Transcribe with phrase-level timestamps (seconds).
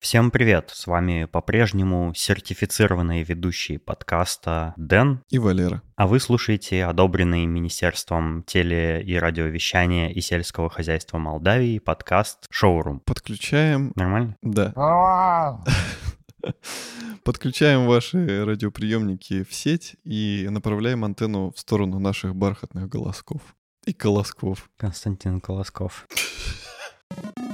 [0.00, 0.70] Всем привет!
[0.72, 5.82] С вами по-прежнему сертифицированные ведущие подкаста Дэн и Валера.
[5.94, 13.00] А вы слушаете одобренный Министерством теле- и радиовещания и сельского хозяйства Молдавии подкаст «Шоурум».
[13.00, 13.92] Подключаем...
[13.94, 14.38] Нормально?
[14.40, 15.62] Да.
[17.22, 23.42] Подключаем ваши радиоприемники в сеть и направляем антенну в сторону наших бархатных голосков.
[23.84, 24.70] И колосков.
[24.78, 26.08] Константин Колосков.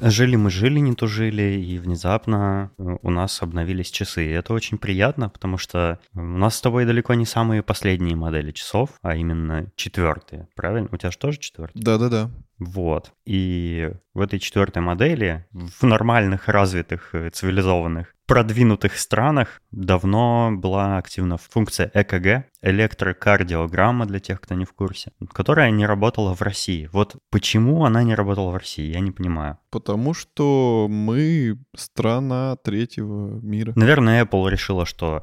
[0.00, 4.26] Жили мы, жили, не тужили, и внезапно э, у нас обновились часы.
[4.26, 8.52] И это очень приятно, потому что у нас с тобой далеко не самые последние модели
[8.52, 10.88] часов, а именно четвертые, правильно?
[10.92, 11.82] У тебя же тоже четвертые?
[11.82, 12.30] Да-да-да.
[12.60, 13.12] Вот.
[13.24, 21.38] И в этой четвертой модели, в нормальных, развитых, э, цивилизованных, продвинутых странах давно была активна
[21.38, 26.88] функция ЭКГ, электрокардиограмма для тех, кто не в курсе, которая не работала в России.
[26.92, 29.58] Вот почему она не работала в России, я не понимаю.
[29.70, 33.72] Потому что мы страна третьего мира.
[33.74, 35.22] Наверное, Apple решила, что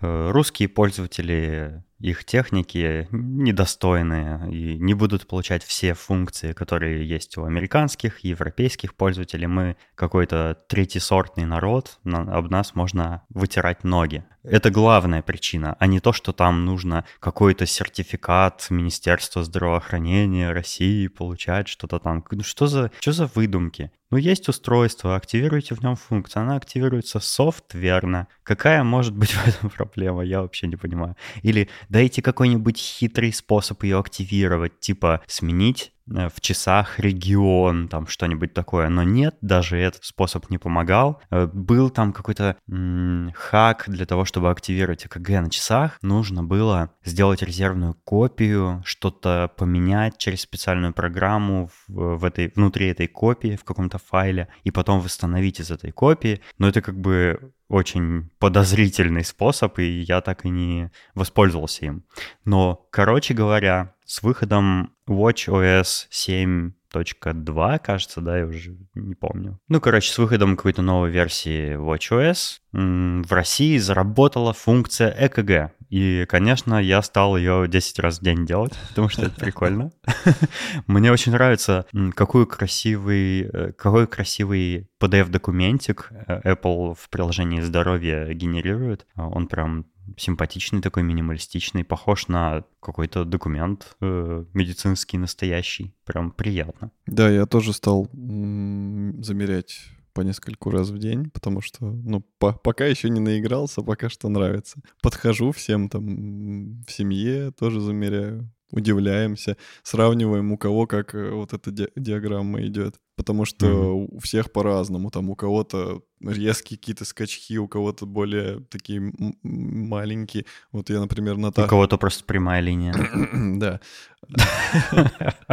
[0.00, 7.44] э, русские пользователи их техники недостойные и не будут получать все функции, которые есть у
[7.44, 9.46] американских, европейских пользователей.
[9.46, 14.24] Мы какой-то третьесортный народ, об нас можно вытирать ноги.
[14.42, 21.68] Это главная причина, а не то, что там нужно какой-то сертификат Министерства здравоохранения России получать,
[21.68, 22.24] что-то там.
[22.30, 23.92] Ну что за, что за выдумки?
[24.10, 26.42] Ну, есть устройство, активируйте в нем функцию.
[26.42, 28.26] Она активируется софтверно.
[28.42, 30.24] Какая может быть в этом проблема?
[30.24, 31.16] Я вообще не понимаю.
[31.42, 38.52] Или дайте какой-нибудь хитрый способ ее активировать, типа сменить Э, в часах регион, там что-нибудь
[38.52, 38.88] такое.
[38.88, 41.20] Но нет, даже этот способ не помогал.
[41.30, 45.98] Э, был там какой-то м- хак для того, чтобы активировать ЭКГ на часах.
[46.02, 53.06] Нужно было сделать резервную копию, что-то поменять через специальную программу в, в этой, внутри этой
[53.06, 56.40] копии в каком-то файле и потом восстановить из этой копии.
[56.58, 62.04] Но это как бы очень подозрительный способ, и я так и не воспользовался им.
[62.44, 69.60] Но, короче говоря, с выходом WatchOS 7.2, кажется, да, я уже не помню.
[69.68, 75.72] Ну, короче, с выходом какой-то новой версии WatchOS в России заработала функция ЭКГ.
[75.90, 79.92] И, конечно, я стал ее 10 раз в день делать, потому что это прикольно.
[80.88, 89.06] Мне очень нравится, какой красивый, э, какой красивый PDF-документик э, Apple в приложении здоровья генерирует.
[89.14, 95.94] Он прям симпатичный такой, минималистичный, похож на какой-то документ э, медицинский настоящий.
[96.04, 96.90] Прям приятно.
[97.06, 99.80] Да, я тоже стал м- замерять
[100.12, 104.28] по нескольку раз в день, потому что, ну, по пока еще не наигрался, пока что
[104.28, 104.80] нравится.
[105.02, 111.70] Подхожу всем там в семье, тоже замеряю удивляемся, сравниваем, у кого как э, вот эта
[111.70, 112.96] ди- диаграмма идет.
[113.16, 114.08] Потому что mm-hmm.
[114.12, 115.10] у всех по-разному.
[115.10, 120.46] Там у кого-то резкие какие-то скачки, у кого-то более такие маленькие.
[120.72, 121.66] Вот я, например, Наташа...
[121.66, 122.94] У кого-то просто прямая линия.
[123.58, 123.80] Да.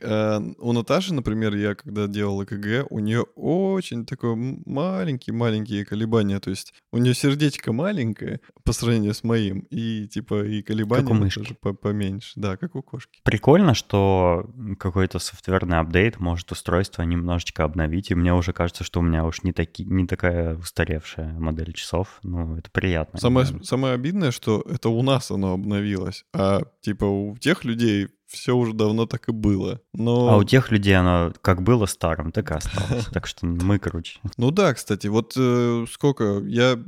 [0.00, 6.40] Э, у Наташи, например, я когда делал ЭКГ, у нее очень такое маленькие-маленькие колебания.
[6.40, 11.10] То есть у нее сердечко маленькое по сравнению с моим, и типа и колебания как
[11.10, 11.38] у мышки.
[11.38, 12.32] тоже поменьше.
[12.36, 13.20] Да, как у кошки.
[13.22, 19.02] Прикольно, что какой-то софтверный апдейт может устройство немножечко обновить, и мне уже кажется, что у
[19.02, 22.18] меня уж не, таки, не такая устаревшая модель часов.
[22.22, 23.18] Ну, это приятно.
[23.18, 28.56] Самое, самое обидное, что это у нас оно обновилось, а типа у тех людей все
[28.56, 29.80] уже давно так и было.
[29.92, 30.28] Но...
[30.28, 33.06] А у тех людей оно как было старым, так и осталось.
[33.12, 34.20] Так что мы круче.
[34.36, 36.78] Ну да, кстати, вот э, сколько я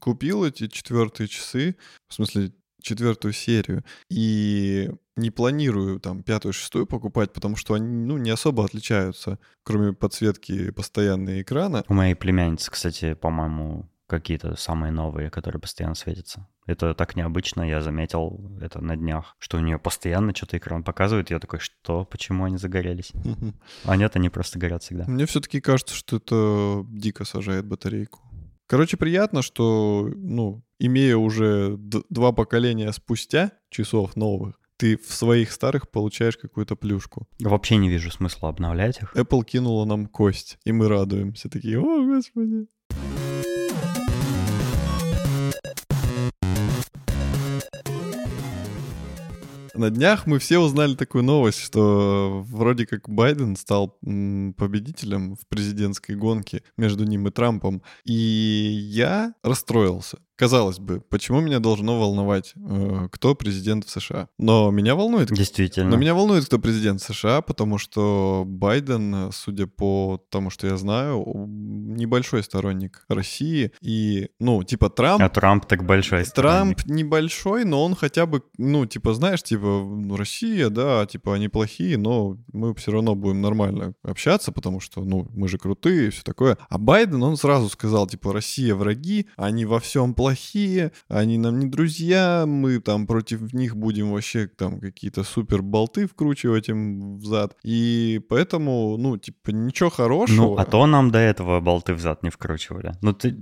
[0.00, 1.76] купил эти четвертые часы,
[2.08, 8.18] в смысле четвертую серию, и не планирую там пятую, шестую покупать, потому что они, ну,
[8.18, 11.84] не особо отличаются, кроме подсветки постоянной экрана.
[11.88, 16.46] У моей племянницы, кстати, по-моему, какие-то самые новые, которые постоянно светятся.
[16.66, 21.30] Это так необычно, я заметил это на днях, что у нее постоянно что-то экран показывает.
[21.30, 23.12] Я такой, что, почему они загорелись?
[23.84, 25.04] А нет, они просто горят всегда.
[25.06, 28.20] Мне все-таки кажется, что это дико сажает батарейку.
[28.66, 35.90] Короче, приятно, что, ну, имея уже два поколения спустя часов новых, ты в своих старых
[35.90, 37.28] получаешь какую-то плюшку.
[37.40, 39.14] Вообще не вижу смысла обновлять их.
[39.14, 41.48] Apple кинула нам кость, и мы радуемся.
[41.48, 42.66] Такие, о, господи.
[49.74, 56.12] На днях мы все узнали такую новость, что вроде как Байден стал победителем в президентской
[56.12, 57.82] гонке между ним и Трампом.
[58.04, 60.18] И я расстроился.
[60.36, 64.28] Казалось бы, почему меня должно волновать, э, кто президент в США?
[64.38, 65.30] Но меня волнует...
[65.30, 65.90] Действительно.
[65.90, 71.24] Но меня волнует, кто президент США, потому что Байден, судя по тому, что я знаю,
[71.26, 73.70] небольшой сторонник России.
[73.80, 75.22] И, ну, типа Трамп...
[75.22, 76.78] А Трамп так большой сторонник.
[76.78, 81.48] Трамп небольшой, но он хотя бы, ну, типа, знаешь, типа, ну, Россия, да, типа, они
[81.48, 86.10] плохие, но мы все равно будем нормально общаться, потому что, ну, мы же крутые и
[86.10, 86.58] все такое.
[86.68, 91.66] А Байден, он сразу сказал, типа, Россия враги, они во всем плохие, они нам не
[91.66, 97.56] друзья, мы там против них будем вообще там какие-то супер болты вкручивать им в зад.
[97.62, 100.36] И поэтому, ну, типа, ничего хорошего.
[100.36, 102.92] Ну, а то нам до этого болты в зад не вкручивали.
[103.02, 103.36] Ну, ты,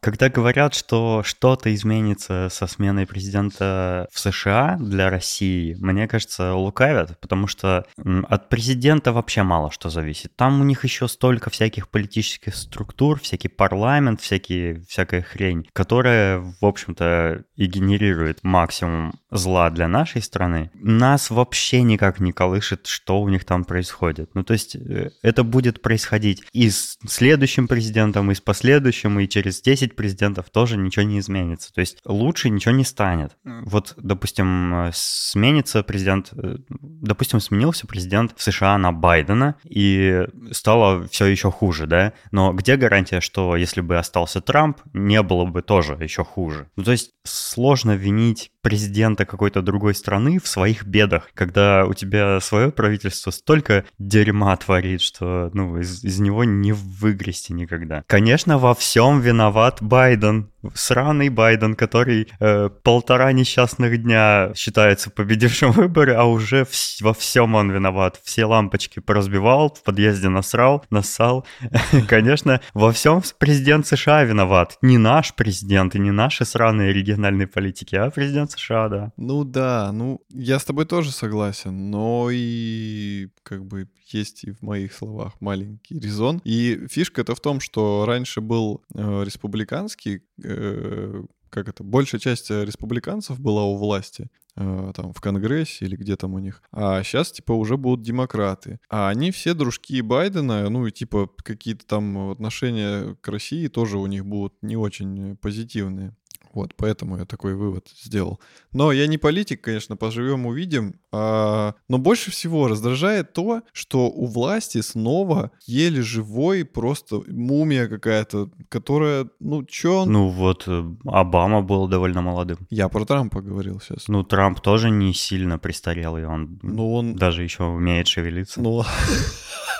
[0.00, 7.18] когда говорят, что что-то изменится со сменой президента в США для России, мне кажется, лукавят,
[7.20, 7.84] потому что
[8.28, 10.34] от президента вообще мало что зависит.
[10.36, 16.40] Там у них еще столько всяких политических структур, всякий парламент, всякие, всякая хрень, которая которая,
[16.60, 23.20] в общем-то, и генерирует максимум зла для нашей страны, нас вообще никак не колышет, что
[23.20, 24.30] у них там происходит.
[24.34, 29.28] Ну, то есть э, это будет происходить и с следующим президентом, и с последующим, и
[29.28, 31.72] через 10 президентов тоже ничего не изменится.
[31.72, 33.36] То есть лучше ничего не станет.
[33.44, 41.06] Вот, допустим, э, сменится президент, э, допустим, сменился президент в США на Байдена, и стало
[41.06, 42.12] все еще хуже, да?
[42.32, 46.68] Но где гарантия, что если бы остался Трамп, не было бы тоже тоже еще хуже.
[46.76, 52.40] Ну, то есть сложно винить президента какой-то другой страны в своих бедах, когда у тебя
[52.40, 58.04] свое правительство столько дерьма творит, что ну, из, из него не выгрести никогда.
[58.06, 66.14] Конечно, во всем виноват Байден, сраный Байден, который э, полтора несчастных дня считается победившим выборы,
[66.14, 68.20] а уже в, во всем он виноват.
[68.24, 71.46] Все лампочки поразбивал, в подъезде насрал, нассал.
[72.08, 74.78] Конечно, во всем президент США виноват.
[74.82, 79.12] Не наш президент и не наши сраные региональные политики, а президент США, да.
[79.16, 84.62] Ну да, ну я с тобой тоже согласен, но и как бы есть и в
[84.62, 86.40] моих словах маленький резон.
[86.44, 91.22] И фишка это в том, что раньше был э, республиканский э,
[91.52, 96.32] как это, большая часть республиканцев была у власти, э, там, в Конгрессе или где там
[96.32, 96.62] у них.
[96.72, 98.80] А сейчас, типа, уже будут демократы.
[98.88, 104.06] А они все дружки Байдена, ну, и, типа, какие-то там отношения к России тоже у
[104.06, 106.16] них будут не очень позитивные.
[106.54, 108.40] Вот, поэтому я такой вывод сделал.
[108.72, 110.94] Но я не политик, конечно, поживем, увидим.
[111.12, 118.50] А, но больше всего раздражает то, что у власти снова еле живой просто мумия какая-то,
[118.68, 120.12] которая, ну, чё он...
[120.12, 122.58] Ну вот, э, Обама был довольно молодым.
[122.70, 124.08] Я про Трампа говорил сейчас.
[124.08, 127.14] Ну, Трамп тоже не сильно престарелый, он, ну, он...
[127.14, 128.60] даже еще умеет шевелиться.
[128.60, 128.84] Ну,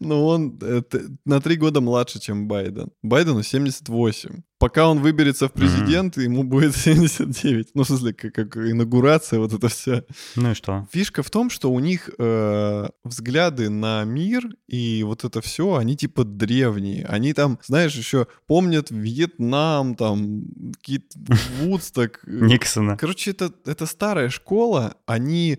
[0.00, 0.82] Ну, он э,
[1.24, 2.90] на три года младше, чем Байден.
[3.02, 6.24] Байдену 78 пока он выберется в президенты, mm-hmm.
[6.24, 7.70] ему будет 79.
[7.74, 10.04] Ну, в смысле, как, как инаугурация, вот это все.
[10.36, 10.86] Ну и что?
[10.92, 15.96] Фишка в том, что у них э, взгляды на мир и вот это все, они
[15.96, 17.06] типа древние.
[17.06, 20.44] Они там, знаешь, еще помнят Вьетнам, там,
[20.74, 21.18] какие-то
[21.60, 22.20] Вудсток.
[22.28, 22.96] Э, Никсона.
[22.96, 25.58] Короче, это, это старая школа, они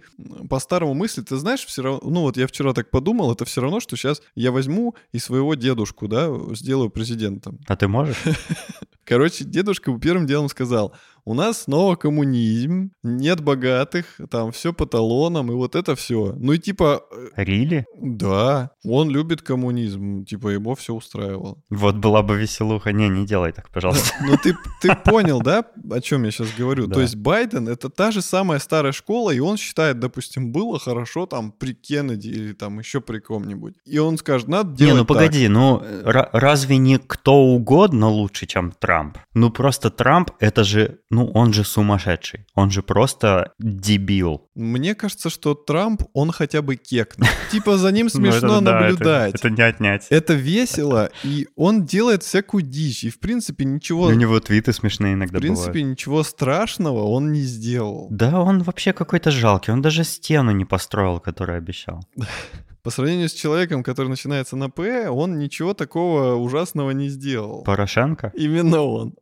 [0.50, 1.30] по-старому мыслят.
[1.30, 4.22] Ты знаешь, все равно, ну вот я вчера так подумал, это все равно, что сейчас
[4.36, 7.60] я возьму и своего дедушку, да, сделаю президентом.
[7.68, 8.18] А ты можешь?
[9.04, 10.96] Короче, дедушка первым делом сказал,
[11.30, 16.34] у нас снова коммунизм, нет богатых, там все по талонам, и вот это все.
[16.36, 17.04] Ну и типа...
[17.36, 17.78] Рили?
[17.78, 21.62] Э, да, он любит коммунизм, типа его все устраивало.
[21.70, 22.92] Вот была бы веселуха.
[22.94, 24.12] Не, не делай так, пожалуйста.
[24.26, 26.88] Ну ты, ты понял, да, о чем я сейчас говорю?
[26.88, 26.96] Да.
[26.96, 31.28] То есть Байден— это та же самая старая школа, и он считает, допустим, было хорошо
[31.28, 33.76] там при Кеннеди или там еще при ком-нибудь.
[33.86, 35.54] И он скажет, надо делать Не, ну погоди, так.
[35.54, 39.20] ну разве не кто угодно лучше, чем Трамп?
[39.36, 42.46] Ну просто Трамп— это же, ну, ну, он же сумасшедший.
[42.56, 44.48] Он же просто дебил.
[44.56, 47.28] Мне кажется, что Трамп, он хотя бы кекнул.
[47.52, 49.36] Типа за ним ну, смешно наблюдать.
[49.36, 50.08] Это не отнять.
[50.10, 53.04] Это весело, и он делает всякую дичь.
[53.04, 54.06] И в принципе ничего...
[54.06, 58.08] У него твиты смешные иногда В принципе, ничего страшного он не сделал.
[58.10, 59.74] Да, он вообще какой-то жалкий.
[59.74, 62.00] Он даже стену не построил, которую обещал.
[62.84, 67.64] По сравнению с человеком, который начинается на П, он ничего такого ужасного не сделал.
[67.64, 68.32] Порошенко?
[68.36, 69.16] Именно он.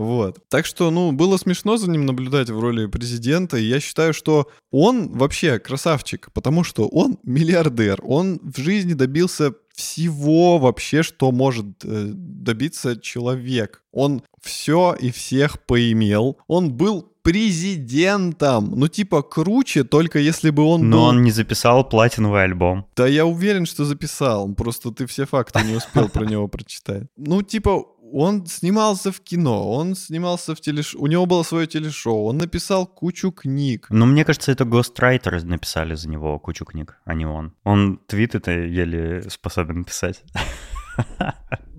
[0.00, 0.38] Вот.
[0.48, 3.58] Так что, ну, было смешно за ним наблюдать в роли президента.
[3.58, 8.00] И я считаю, что он вообще красавчик, потому что он миллиардер.
[8.02, 13.82] Он в жизни добился всего вообще, что может э, добиться человек.
[13.92, 16.38] Он все и всех поимел.
[16.46, 18.72] Он был президентом.
[18.74, 21.04] Ну, типа, круче, только если бы он Но был...
[21.04, 22.86] он не записал платиновый альбом.
[22.96, 24.52] Да я уверен, что записал.
[24.54, 27.04] Просто ты все факты не успел про него прочитать.
[27.16, 32.24] Ну, типа, он снимался в кино, он снимался в телешоу, у него было свое телешоу,
[32.24, 33.86] он написал кучу книг.
[33.90, 37.54] Но мне кажется, это гострайтеры написали за него кучу книг, а не он.
[37.64, 40.22] Он твиты-то еле способен писать.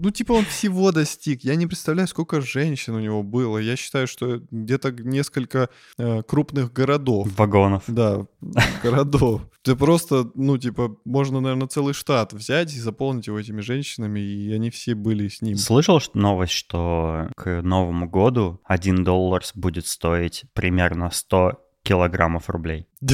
[0.03, 1.43] Ну, типа, он всего достиг.
[1.43, 3.59] Я не представляю, сколько женщин у него было.
[3.59, 7.27] Я считаю, что где-то несколько э, крупных городов.
[7.37, 7.83] Вагонов.
[7.85, 8.25] Да,
[8.81, 9.43] городов.
[9.61, 14.51] Ты просто, ну, типа, можно, наверное, целый штат взять и заполнить его этими женщинами, и
[14.51, 15.55] они все были с ним.
[15.57, 22.87] Слышал что- новость, что к Новому году 1 доллар будет стоить примерно 100 килограммов рублей.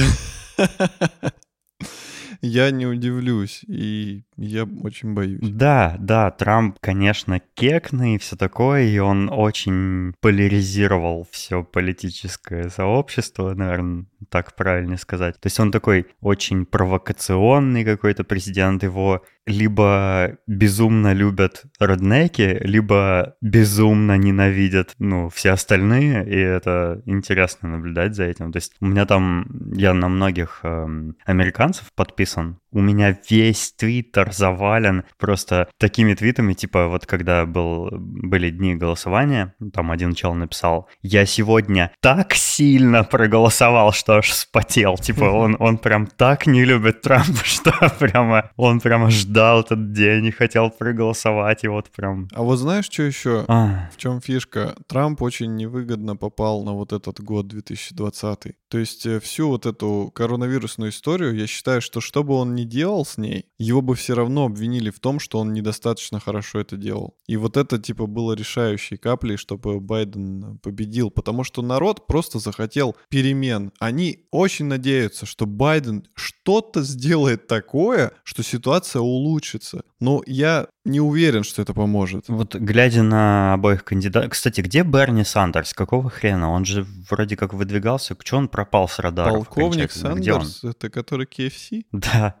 [2.40, 5.40] Я не удивлюсь, и я очень боюсь.
[5.42, 13.54] Да, да, Трамп, конечно, кекный и все такое, и он очень поляризировал все политическое сообщество,
[13.54, 15.34] наверное, так правильно сказать.
[15.40, 24.18] То есть он такой очень провокационный какой-то президент, его либо безумно любят роднеки, либо безумно
[24.18, 28.52] ненавидят, ну, все остальные, и это интересно наблюдать за этим.
[28.52, 34.32] То есть у меня там, я на многих эм, американцев подписан, у меня весь твиттер
[34.32, 40.88] завален просто такими твитами, типа вот когда был, были дни голосования, там один чел написал,
[41.00, 44.96] я сегодня так сильно проголосовал, что аж спотел.
[44.96, 50.26] Типа он, он прям так не любит Трампа, что прямо он прямо ждал этот день
[50.26, 52.28] и хотел проголосовать, и вот прям...
[52.32, 53.44] А вот знаешь, что еще?
[53.48, 54.74] А, В чем фишка?
[54.86, 58.54] Трамп очень невыгодно попал на вот этот год 2020.
[58.68, 62.64] То есть э, всю вот эту коронавирусную историю, я считаю, что что бы он ни
[62.64, 66.76] делал с ней, его бы все равно обвинили в том, что он недостаточно хорошо это
[66.76, 67.16] делал.
[67.26, 72.96] И вот это типа было решающей каплей, чтобы Байден победил, потому что народ просто захотел
[73.08, 73.72] перемен.
[73.78, 73.97] Они
[74.30, 79.82] очень надеются, что Байден что-то сделает такое, что ситуация улучшится.
[80.00, 82.28] Но я не уверен, что это поможет.
[82.28, 84.30] вот глядя на обоих кандидатов...
[84.30, 85.74] Кстати, где Берни Сандерс?
[85.74, 86.50] Какого хрена?
[86.50, 88.16] Он же вроде как выдвигался.
[88.22, 89.34] Чё он пропал с радаров?
[89.34, 89.92] Полковник?
[89.92, 91.84] Сандерс, это который KFC?
[91.92, 92.36] Да.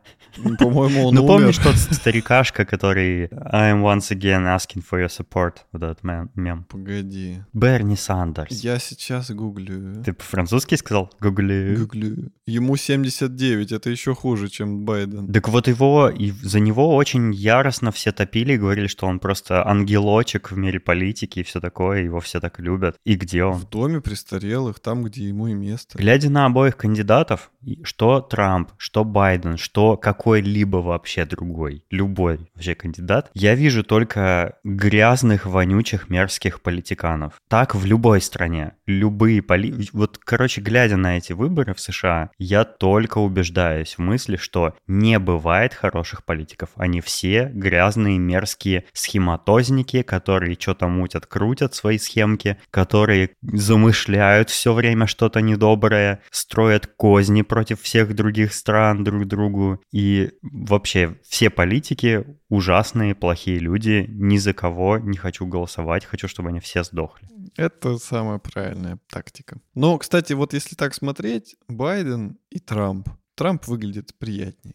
[0.58, 5.56] По-моему, он Ну, помнишь тот старикашка, который I am once again asking for your support?
[5.72, 6.64] Вот этот мем-.
[6.64, 7.42] Погоди.
[7.52, 8.50] Берни Сандерс.
[8.62, 10.02] Я сейчас гуглю.
[10.04, 11.10] Ты по-французски сказал?
[11.20, 11.74] Гугли.
[11.76, 12.30] Гуглю.
[12.46, 15.32] Ему 79, это еще хуже, чем Байден.
[15.32, 20.50] Так вот его, и за него очень яростно все топили, говорили, что он просто ангелочек
[20.50, 22.96] в мире политики и все такое, его все так любят.
[23.04, 23.54] И где он?
[23.54, 25.96] В доме престарелых, там, где ему и место.
[25.96, 32.74] Глядя на обоих кандидатов, и что Трамп, что Байден, что какой-либо вообще другой, любой вообще
[32.74, 37.40] кандидат, я вижу только грязных, вонючих, мерзких политиканов.
[37.48, 38.72] Так в любой стране.
[38.86, 39.74] Любые поли...
[39.92, 45.18] Вот, короче, глядя на эти выборы в США, я только убеждаюсь в мысли, что не
[45.18, 46.68] бывает хороших политиков.
[46.76, 55.06] Они все грязные, мерзкие схематозники, которые что-то мутят, крутят свои схемки, которые замышляют все время
[55.06, 59.80] что-то недоброе, строят козни против всех других стран друг другу.
[59.92, 64.06] И вообще все политики ужасные, плохие люди.
[64.08, 67.28] Ни за кого не хочу голосовать, хочу, чтобы они все сдохли.
[67.56, 69.60] Это самая правильная тактика.
[69.74, 73.08] Но, кстати, вот если так смотреть, Байден и Трамп.
[73.34, 74.74] Трамп выглядит приятнее.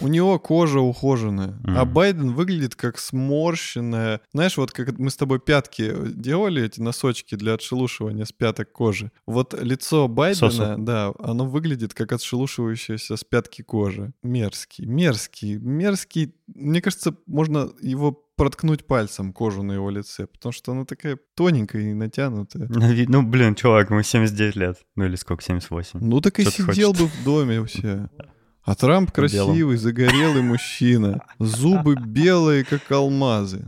[0.00, 1.92] У него кожа ухоженная, а Мгм.
[1.94, 4.20] Байден выглядит как сморщенная.
[4.32, 9.10] Знаешь, вот как мы с тобой пятки делали, эти носочки для отшелушивания с пяток кожи.
[9.26, 10.74] Вот лицо Байдена, Сосу.
[10.78, 14.12] да, оно выглядит как отшелушивающаяся с пятки кожи.
[14.22, 16.34] Мерзкий, мерзкий, мерзкий.
[16.54, 21.82] Мне кажется, можно его проткнуть пальцем кожу на его лице, потому что она такая тоненькая
[21.90, 22.68] и натянутая.
[23.08, 24.78] Ну, блин, чувак, ему 79 лет.
[24.96, 26.00] Ну, или сколько, 78.
[26.02, 28.10] Ну так и Что сидел бы в доме у себя.
[28.64, 31.20] А Трамп красивый, загорелый мужчина.
[31.38, 33.64] Зубы белые, как алмазы.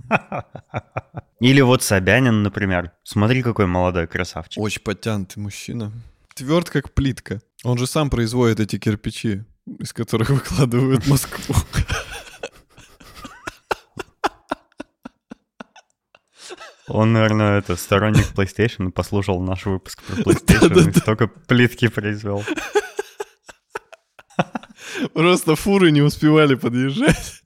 [1.41, 2.93] Или вот Собянин, например.
[3.03, 4.63] Смотри, какой молодой красавчик.
[4.63, 5.93] Очень подтянутый мужчина.
[6.35, 7.41] Тверд, как плитка.
[7.65, 9.45] Он же сам производит эти кирпичи,
[9.79, 11.55] из которых выкладывают Москву.
[16.87, 22.45] Он, наверное, это сторонник PlayStation, послушал наш выпуск про PlayStation и столько плитки произвел.
[25.13, 27.43] Просто фуры не успевали подъезжать.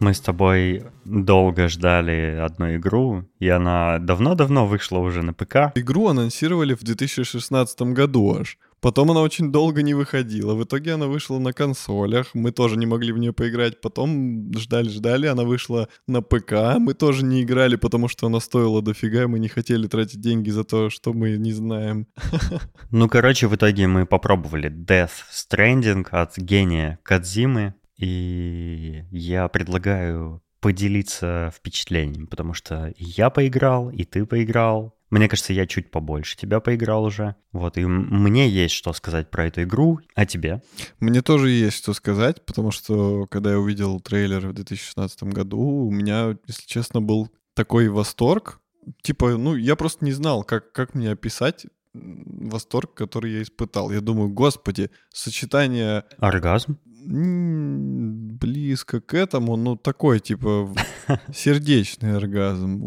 [0.00, 5.72] Мы с тобой долго ждали одну игру, и она давно-давно вышла уже на ПК.
[5.74, 8.58] Игру анонсировали в 2016 году аж.
[8.84, 10.52] Потом она очень долго не выходила.
[10.54, 12.34] В итоге она вышла на консолях.
[12.34, 13.80] Мы тоже не могли в нее поиграть.
[13.80, 15.26] Потом ждали-ждали.
[15.26, 16.76] Она вышла на ПК.
[16.78, 19.26] Мы тоже не играли, потому что она стоила дофига.
[19.26, 22.06] Мы не хотели тратить деньги за то, что мы не знаем.
[22.90, 27.74] Ну, короче, в итоге мы попробовали Death Stranding от гения Кадзимы.
[27.96, 34.94] И я предлагаю поделиться впечатлением, потому что я поиграл, и ты поиграл.
[35.14, 37.36] Мне кажется, я чуть побольше тебя поиграл уже.
[37.52, 40.60] Вот, и мне есть что сказать про эту игру, а тебе?
[40.98, 45.90] Мне тоже есть что сказать, потому что когда я увидел трейлер в 2016 году, у
[45.92, 48.58] меня, если честно, был такой восторг.
[49.02, 53.92] Типа, ну, я просто не знал, как, как мне описать восторг, который я испытал.
[53.92, 56.02] Я думаю, господи, сочетание...
[56.18, 56.80] Оргазм?
[57.06, 60.72] близко к этому, ну, такой, типа,
[61.34, 62.80] сердечный оргазм,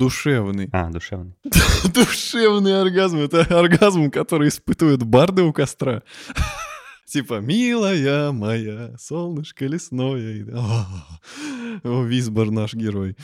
[0.00, 0.68] душевный.
[0.72, 1.34] А, душевный.
[1.94, 3.18] душевный оргазм.
[3.18, 6.02] Это оргазм, который испытывают барды у костра.
[7.06, 10.46] Типа, милая моя, солнышко лесное.
[11.84, 13.16] О, Висбор наш герой.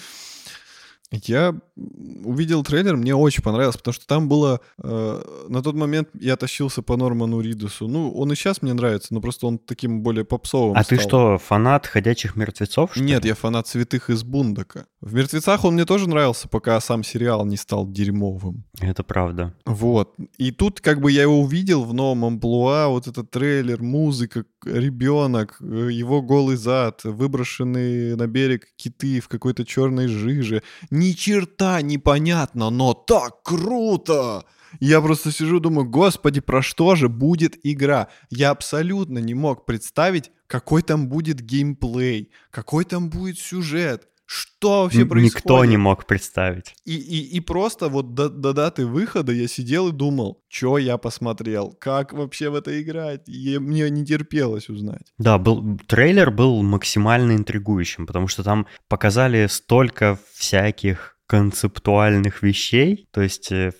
[1.12, 4.60] Я увидел трейлер, мне очень понравилось, потому что там было...
[4.82, 7.86] Э, на тот момент я тащился по Норману Ридусу.
[7.86, 10.98] Ну, он и сейчас мне нравится, но просто он таким более попсовым А стал.
[10.98, 13.28] ты что, фанат «Ходячих мертвецов», что Нет, ли?
[13.28, 14.86] я фанат «Святых из Бундака».
[15.06, 18.64] В «Мертвецах» он мне тоже нравился, пока сам сериал не стал дерьмовым.
[18.80, 19.54] Это правда.
[19.64, 20.16] Вот.
[20.36, 25.58] И тут как бы я его увидел в новом амплуа, вот этот трейлер, музыка, ребенок,
[25.60, 30.64] его голый зад, выброшенные на берег киты в какой-то черной жиже.
[30.90, 34.44] Ни черта непонятно, но так круто!
[34.80, 38.08] Я просто сижу, думаю, господи, про что же будет игра?
[38.28, 44.08] Я абсолютно не мог представить, какой там будет геймплей, какой там будет сюжет.
[44.26, 45.44] Что вообще Н- происходит?
[45.44, 46.74] Никто не мог представить.
[46.84, 50.98] И, и, и просто вот до, до даты выхода я сидел и думал, что я
[50.98, 53.28] посмотрел, как вообще в это играть.
[53.28, 55.12] И мне не терпелось узнать.
[55.18, 63.20] Да, был, трейлер был максимально интригующим, потому что там показали столько всяких концептуальных вещей, то
[63.20, 63.72] есть, э,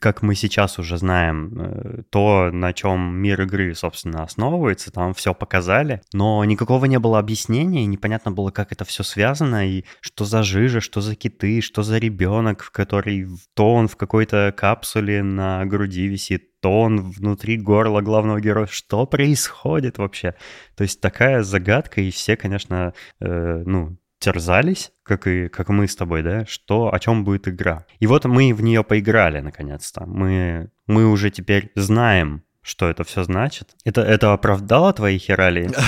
[0.00, 5.34] как мы сейчас уже знаем, э, то, на чем мир игры, собственно, основывается, там все
[5.34, 10.42] показали, но никакого не было объяснения, непонятно было, как это все связано, и что за
[10.42, 16.06] жижа, что за киты, что за ребенок, который то он в какой-то капсуле на груди
[16.06, 18.66] висит, то он внутри горла главного героя.
[18.66, 20.34] Что происходит вообще?
[20.76, 25.96] То есть такая загадка, и все, конечно, э, ну, терзались, как и как мы с
[25.96, 27.84] тобой, да, что о чем будет игра.
[28.00, 30.06] И вот мы в нее поиграли наконец-то.
[30.06, 33.76] Мы, мы уже теперь знаем, что это все значит.
[33.84, 35.70] Это, это оправдало твои хералии?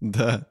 [0.00, 0.46] Да,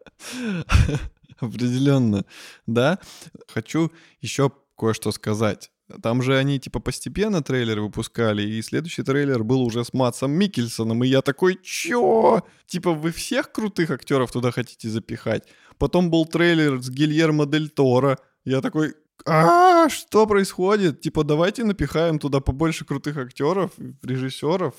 [1.40, 2.26] определенно.
[2.66, 3.00] Да,
[3.48, 5.72] хочу еще кое-что сказать.
[6.04, 11.02] Там же они типа постепенно трейлеры выпускали, и следующий трейлер был уже с Матсом Микельсоном,
[11.06, 12.42] и я такой, чё?
[12.66, 15.44] Типа вы всех крутых актеров туда хотите запихать?
[15.78, 18.94] Потом был трейлер с Гильермо Дель Торо, я такой,
[19.26, 21.02] а что происходит?
[21.02, 23.72] Типа давайте напихаем туда побольше крутых актеров,
[24.04, 24.76] режиссеров,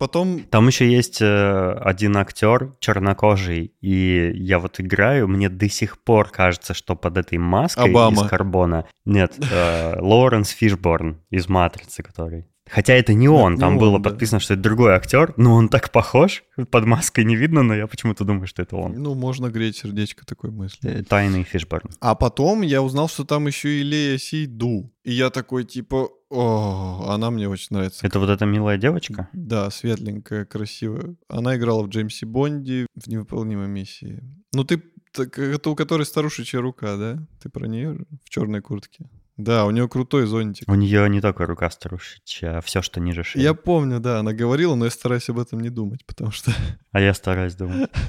[0.00, 0.44] Потом...
[0.44, 6.30] Там еще есть э, один актер чернокожий, и я вот играю, мне до сих пор
[6.30, 8.22] кажется, что под этой маской Обама.
[8.22, 8.86] из карбона...
[9.04, 12.46] Нет, э, Лоуренс Фишборн из «Матрицы», который...
[12.70, 14.10] Хотя это не он, Не там он, было да.
[14.10, 17.86] подписано, что это другой актер, но он так похож, под маской не видно, но я
[17.86, 18.94] почему-то думаю, что это он.
[18.94, 20.88] Ну, можно греть сердечко такой мысли.
[20.88, 21.90] Э, Тайный Фишборн.
[22.00, 24.92] А потом я узнал, что там еще и Лея Сейду.
[25.02, 28.06] И я такой, типа, о, она мне очень нравится.
[28.06, 29.28] Это вот эта милая девочка?
[29.32, 31.16] Да, светленькая, красивая.
[31.28, 34.22] Она играла в Джеймсе Бонде в невыполнимой миссии.
[34.52, 34.80] Ну, ты,
[35.12, 37.26] так, это у которой старушечья рука, да?
[37.42, 39.08] Ты про нее в черной куртке?
[39.42, 40.68] Да, у нее крутой зонтик.
[40.68, 43.42] У нее не только рука старушечья, а все, что ниже шеи.
[43.42, 46.52] Я помню, да, она говорила, но я стараюсь об этом не думать, потому что,
[46.92, 47.90] А я стараюсь думать.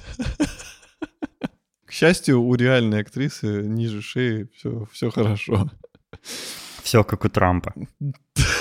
[1.85, 5.69] к счастью, у реальной актрисы ниже шеи все, все хорошо.
[6.83, 7.73] Все как у Трампа.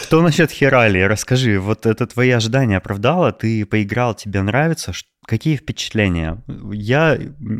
[0.03, 1.03] Что насчет Хералии?
[1.03, 3.33] Расскажи, вот это твои ожидания оправдало?
[3.33, 4.93] Ты поиграл, тебе нравится?
[5.31, 6.43] Какие впечатления?
[6.73, 7.17] Я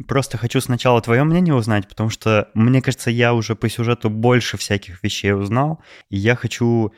[0.09, 4.57] просто хочу сначала твое мнение узнать, потому что, мне кажется, я уже по сюжету больше
[4.57, 5.79] всяких вещей узнал,
[6.09, 6.93] и я хочу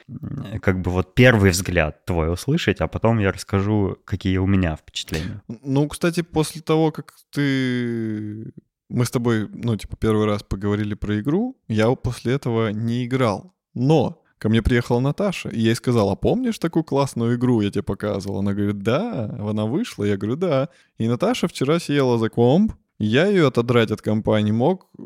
[0.63, 5.43] как бы вот первый взгляд твой услышать, а потом я расскажу, какие у меня впечатления.
[5.47, 8.51] Ну, кстати, после того, как ты...
[8.89, 13.55] Мы с тобой, ну, типа, первый раз поговорили про игру, я после этого не играл.
[13.75, 17.71] Но ко мне приехала Наташа, и я ей сказал, а помнишь такую классную игру я
[17.71, 18.41] тебе показывал?
[18.41, 20.03] Она говорит, да, она вышла.
[20.03, 20.69] Я говорю, да.
[20.99, 25.03] И Наташа вчера села за комп, я ее отодрать от компании мог э,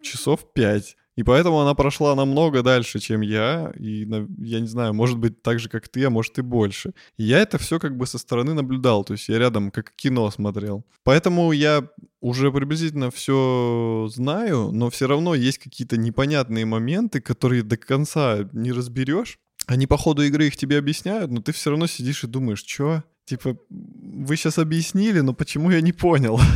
[0.00, 0.96] часов пять.
[1.20, 3.74] И поэтому она прошла намного дальше, чем я.
[3.78, 6.94] И, я не знаю, может быть, так же, как ты, а может и больше.
[7.18, 9.04] И я это все как бы со стороны наблюдал.
[9.04, 10.82] То есть я рядом как кино смотрел.
[11.04, 11.86] Поэтому я
[12.22, 18.72] уже приблизительно все знаю, но все равно есть какие-то непонятные моменты, которые до конца не
[18.72, 19.38] разберешь.
[19.66, 23.04] Они по ходу игры их тебе объясняют, но ты все равно сидишь и думаешь, что?
[23.26, 26.40] Типа, вы сейчас объяснили, но почему я не понял?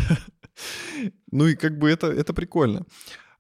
[1.33, 2.87] Ну и как бы это, это прикольно.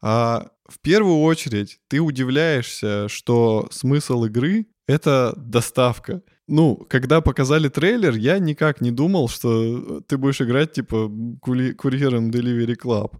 [0.03, 6.22] А в первую очередь ты удивляешься, что смысл игры— это доставка.
[6.46, 12.77] Ну, когда показали трейлер, я никак не думал, что ты будешь играть, типа, курьером Delivery
[12.77, 13.12] Club.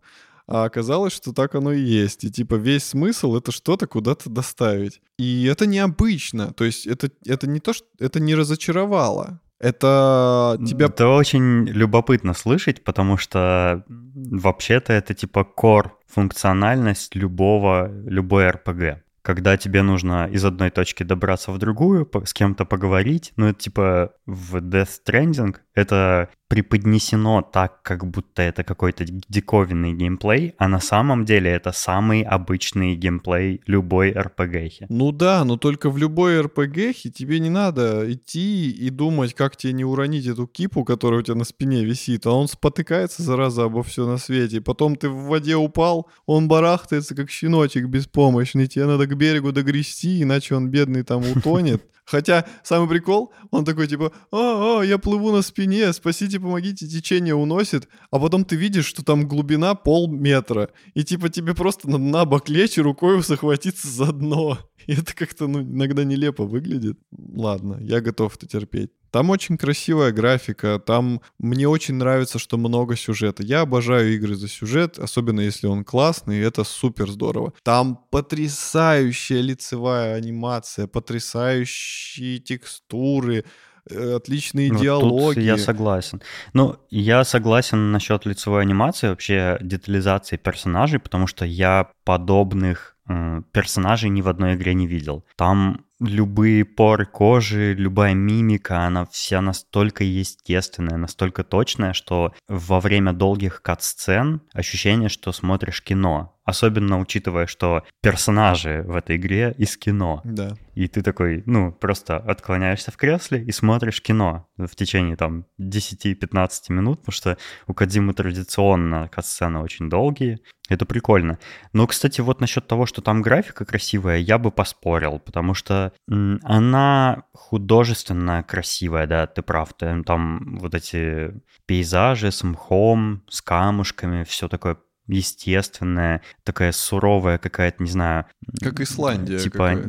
[0.47, 2.25] А оказалось, что так оно и есть.
[2.25, 5.01] И типа весь смысл— это что-то куда-то доставить.
[5.19, 6.53] И это необычно.
[6.53, 7.87] То есть это, это не то, что...
[7.99, 9.41] Это не разочаровало.
[9.61, 10.87] Это тебя...
[10.87, 19.57] Это очень любопытно слышать, потому что вообще-то это типа core функциональность любого, любой RPG когда
[19.57, 23.33] тебе нужно из одной точки добраться в другую, с кем-то поговорить.
[23.37, 30.55] Ну, это типа в Death Stranding это преподнесено так, как будто это какой-то диковинный геймплей,
[30.59, 34.87] а на самом деле это самый обычный геймплей любой RPG.
[34.89, 39.73] Ну да, но только в любой RPG тебе не надо идти и думать, как тебе
[39.73, 43.83] не уронить эту кипу, которая у тебя на спине висит, а он спотыкается, зараза, обо
[43.83, 44.61] все на свете.
[44.61, 50.23] Потом ты в воде упал, он барахтается, как щеночек беспомощный, тебе надо к берегу догрести,
[50.23, 51.83] иначе он бедный там утонет.
[52.05, 57.35] Хотя самый прикол, он такой типа, а, а, я плыву на спине, спасите, помогите, течение
[57.35, 57.89] уносит.
[58.11, 60.71] А потом ты видишь, что там глубина полметра.
[60.95, 64.59] И типа тебе просто на, на бок лечь и рукой захватиться за дно.
[64.87, 66.99] И это как-то ну, иногда нелепо выглядит.
[67.11, 68.91] Ладно, я готов это терпеть.
[69.15, 73.45] Там очень красивая графика, там мне очень нравится, что много сюжета.
[73.45, 77.53] Я обожаю игры за сюжет, особенно если он классный, это супер здорово.
[77.63, 83.45] Там потрясающая лицевая анимация, потрясающие текстуры,
[83.89, 85.37] э, отличные ну, диалоги.
[85.37, 86.21] Тут я согласен.
[86.53, 94.11] Ну, я согласен насчет лицевой анимации, вообще детализации персонажей, потому что я подобных э, персонажей
[94.11, 95.25] ни в одной игре не видел.
[95.37, 103.13] Там любые поры кожи, любая мимика, она вся настолько естественная, настолько точная, что во время
[103.13, 106.34] долгих кат-сцен ощущение, что смотришь кино.
[106.45, 110.21] Особенно учитывая, что персонажи в этой игре из кино.
[110.25, 110.57] Да.
[110.75, 116.51] И ты такой, ну, просто отклоняешься в кресле и смотришь кино в течение там 10-15
[116.69, 120.41] минут, потому что у Кадзимы традиционно кат-сцены очень долгие.
[120.69, 121.39] Это прикольно.
[121.73, 127.25] Но, кстати, вот насчет того, что там графика красивая, я бы поспорил, потому что она
[127.33, 129.75] художественно красивая, да, ты прав.
[129.75, 131.35] Там вот эти
[131.67, 138.27] пейзажи с мхом, с камушками, все такое естественная, такая суровая какая-то, не знаю...
[138.61, 139.81] Как Исландия типа,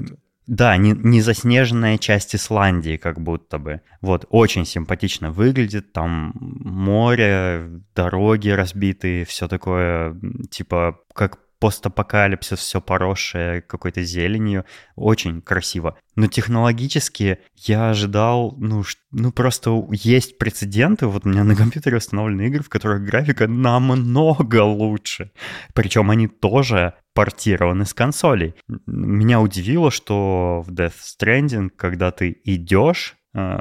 [0.47, 3.81] Да, не, не заснеженная часть Исландии как будто бы.
[4.01, 10.19] Вот, очень симпатично выглядит, там море, дороги разбитые, все такое,
[10.51, 14.65] типа, как постапокалипсис, все поросшее какой-то зеленью.
[14.95, 15.97] Очень красиво.
[16.15, 21.07] Но технологически я ожидал, ну, ну просто есть прецеденты.
[21.07, 25.31] Вот у меня на компьютере установлены игры, в которых графика намного лучше.
[25.73, 28.55] Причем они тоже портированы с консолей.
[28.85, 33.59] Меня удивило, что в Death Stranding, когда ты идешь, э,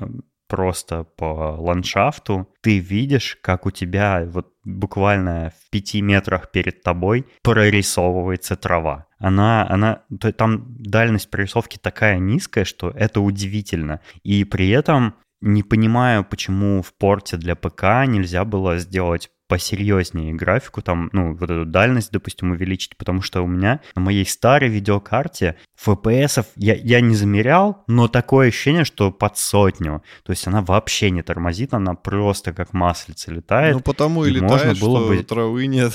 [0.55, 7.27] просто по ландшафту, ты видишь, как у тебя вот буквально в пяти метрах перед тобой
[7.43, 9.07] прорисовывается трава.
[9.19, 10.03] Она, она,
[10.37, 14.01] там дальность прорисовки такая низкая, что это удивительно.
[14.23, 20.83] И при этом не понимаю, почему в порте для ПК нельзя было сделать посерьезнее графику,
[20.83, 25.57] там, ну, вот эту дальность, допустим, увеличить, потому что у меня на моей старой видеокарте
[25.83, 30.03] FPS я, я не замерял, но такое ощущение, что под сотню.
[30.25, 33.75] То есть она вообще не тормозит, она просто как маслица летает.
[33.75, 35.23] Ну, потому и, и летает, можно было что бы...
[35.23, 35.93] травы нет.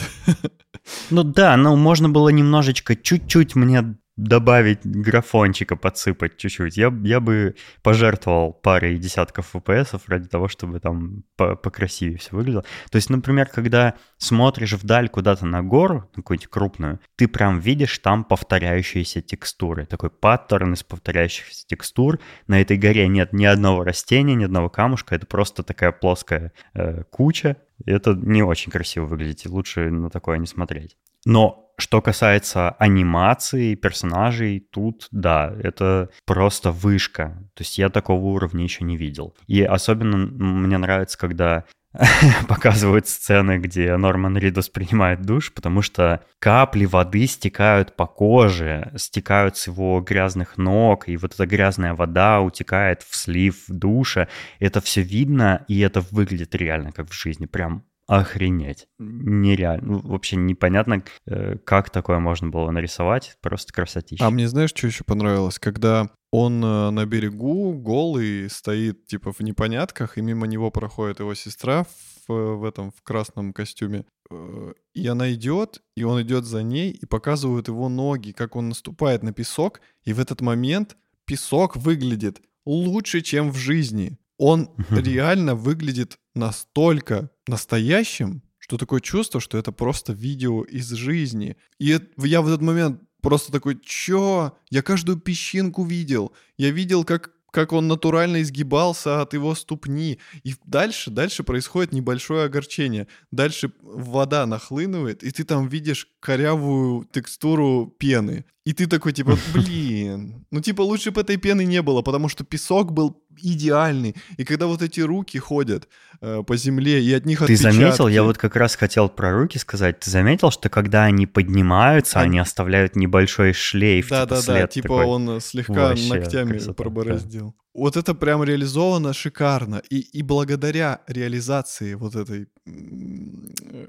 [1.10, 7.56] Ну да, ну можно было немножечко, чуть-чуть мне добавить графончика, подсыпать чуть-чуть, я, я бы
[7.82, 12.64] пожертвовал парой десятков FPS ради того, чтобы там по покрасивее все выглядело.
[12.92, 18.24] То есть, например, когда смотришь вдаль куда-то на гору, какую-нибудь крупную, ты прям видишь там
[18.24, 19.86] повторяющиеся текстуры.
[19.86, 22.20] Такой паттерн из повторяющихся текстур.
[22.48, 25.16] На этой горе нет ни одного растения, ни одного камушка.
[25.16, 27.58] Это просто такая плоская э, куча.
[27.86, 29.46] Это не очень красиво выглядит.
[29.46, 30.98] Лучше на такое не смотреть.
[31.26, 37.50] Но что касается анимации, персонажей, тут, да, это просто вышка.
[37.56, 39.36] То есть я такого уровня еще не видел.
[39.48, 41.64] И особенно мне нравится, когда
[42.48, 49.58] показывают сцены, где Норман Ридус принимает душ, потому что капли воды стекают по коже, стекают
[49.58, 54.28] с его грязных ног, и вот эта грязная вода утекает в слив душа.
[54.60, 57.48] Это все видно, и это выглядит реально как в жизни.
[57.48, 58.88] Прям охренеть.
[58.98, 59.88] Нереально.
[59.88, 63.38] Ну, вообще непонятно, э, как такое можно было нарисовать.
[63.40, 64.26] Просто красотища.
[64.26, 65.60] А мне знаешь, что еще понравилось?
[65.60, 71.36] Когда он э, на берегу голый стоит типа в непонятках, и мимо него проходит его
[71.36, 71.86] сестра
[72.28, 74.06] в, в этом в красном костюме.
[74.32, 78.70] Э, и она идет, и он идет за ней, и показывают его ноги, как он
[78.70, 84.18] наступает на песок, и в этот момент песок выглядит лучше, чем в жизни.
[84.40, 91.58] Он реально выглядит настолько настоящим, что такое чувство, что это просто видео из жизни.
[91.80, 94.54] И я в этот момент просто такой, чё?
[94.70, 96.34] Я каждую песчинку видел.
[96.58, 100.20] Я видел, как как он натурально изгибался от его ступни.
[100.44, 103.08] И дальше, дальше происходит небольшое огорчение.
[103.32, 108.46] Дальше вода нахлынывает, и ты там видишь корявую текстуру пены.
[108.70, 112.44] И ты такой, типа, блин, ну, типа, лучше бы этой пены не было, потому что
[112.44, 114.16] песок был идеальный.
[114.38, 115.88] И когда вот эти руки ходят
[116.22, 119.58] э, по земле, и от них Ты заметил, я вот как раз хотел про руки
[119.58, 124.42] сказать, ты заметил, что когда они поднимаются, они, они оставляют небольшой шлейф, да, типа, да,
[124.42, 125.06] след да, типа такой.
[125.06, 127.46] он слегка Вообще, ногтями красота, пробороздил.
[127.46, 127.54] Да.
[127.74, 129.82] Вот это прям реализовано шикарно.
[129.90, 132.46] И, и благодаря реализации вот этой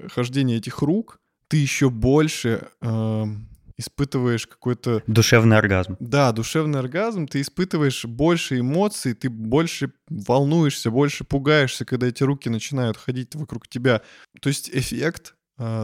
[0.09, 2.67] хождения этих рук, ты еще больше...
[2.81, 3.25] Э,
[3.81, 5.03] испытываешь какой-то...
[5.07, 5.97] Душевный оргазм.
[5.99, 12.49] Да, душевный оргазм, ты испытываешь больше эмоций, ты больше волнуешься, больше пугаешься, когда эти руки
[12.49, 14.01] начинают ходить вокруг тебя.
[14.41, 15.35] То есть эффект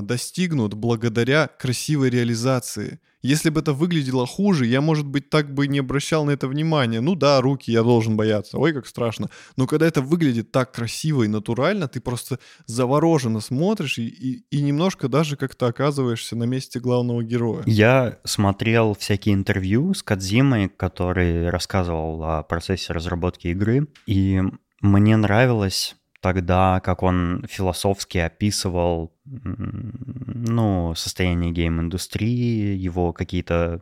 [0.02, 3.00] достигнут благодаря красивой реализации.
[3.24, 7.02] Если бы это выглядело хуже, я, может быть, так бы не обращал на это внимания.
[7.02, 9.30] Ну да, руки я должен бояться, ой, как страшно.
[9.56, 14.62] Но когда это выглядит так красиво и натурально, ты просто завороженно смотришь и, и, и
[14.62, 17.64] немножко даже как-то оказываешься на месте главного героя.
[17.66, 24.42] Я смотрел всякие интервью с Кадзимой, который рассказывал о процессе разработки игры, и
[24.82, 33.82] мне нравилось тогда, как он философски описывал, ну, состояние гейм-индустрии, его какие-то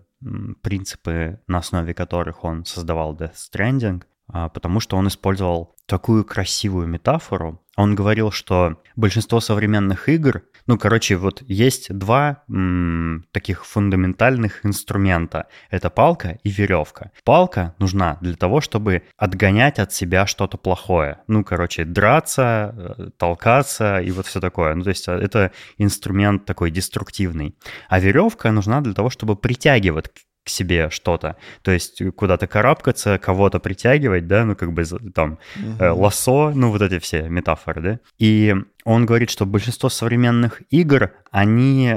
[0.62, 6.88] принципы, на основе которых он создавал Death Stranding, а, потому что он использовал такую красивую
[6.88, 7.62] метафору.
[7.76, 15.48] Он говорил, что большинство современных игр ну, короче, вот есть два м, таких фундаментальных инструмента.
[15.70, 17.12] Это палка и веревка.
[17.24, 21.20] Палка нужна для того, чтобы отгонять от себя что-то плохое.
[21.28, 24.74] Ну, короче, драться, э, толкаться и вот все такое.
[24.74, 27.56] Ну, то есть а, это инструмент такой деструктивный.
[27.88, 30.10] А веревка нужна для того, чтобы притягивать
[30.46, 31.36] к себе что-то.
[31.64, 35.84] То есть куда-то карабкаться, кого-то притягивать, да, ну как бы там угу.
[35.84, 38.00] э, лосо, ну вот эти все метафоры, да.
[38.20, 38.56] И
[38.86, 41.96] он говорит, что большинство современных игр, они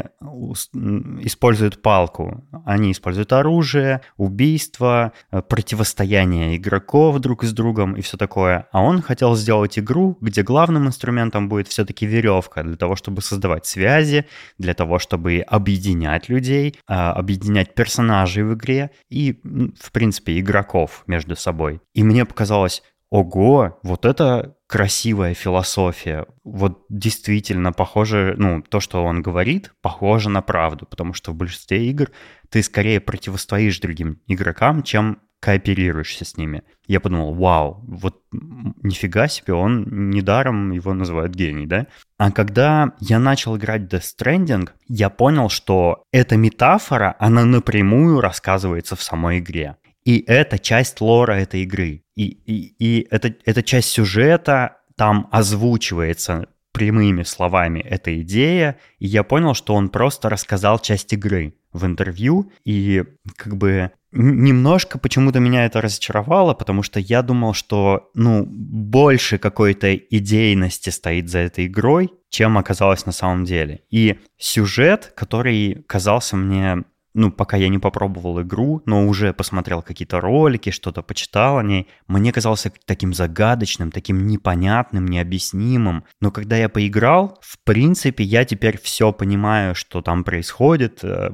[1.22, 2.48] используют палку.
[2.64, 8.66] Они используют оружие, убийство, э, противостояние игроков друг с другом и все такое.
[8.72, 13.66] А он хотел сделать игру, где главным инструментом будет все-таки веревка для того, чтобы создавать
[13.66, 19.40] связи, для того, чтобы объединять людей, а, объединять персонажей в игре и,
[19.78, 21.80] в принципе, игроков между собой.
[21.92, 26.26] И мне показалось, ого, вот это красивая философия.
[26.44, 31.86] Вот действительно похоже, ну, то, что он говорит, похоже на правду, потому что в большинстве
[31.88, 32.10] игр
[32.50, 36.62] ты скорее противостоишь другим игрокам, чем кооперируешься с ними.
[36.86, 41.86] Я подумал, вау, вот нифига себе, он недаром его называют гений, да?
[42.18, 48.96] А когда я начал играть Death Stranding, я понял, что эта метафора, она напрямую рассказывается
[48.96, 49.76] в самой игре.
[50.04, 52.02] И это часть лора этой игры.
[52.18, 59.54] И, и, это, эта часть сюжета там озвучивается прямыми словами эта идея, и я понял,
[59.54, 63.04] что он просто рассказал часть игры в интервью, и
[63.36, 69.94] как бы немножко почему-то меня это разочаровало, потому что я думал, что, ну, больше какой-то
[69.94, 73.82] идейности стоит за этой игрой, чем оказалось на самом деле.
[73.90, 80.20] И сюжет, который казался мне ну, пока я не попробовал игру, но уже посмотрел какие-то
[80.20, 86.04] ролики, что-то почитал о ней, мне казался таким загадочным, таким непонятным, необъяснимым.
[86.20, 91.30] Но когда я поиграл, в принципе, я теперь все понимаю, что там происходит, э,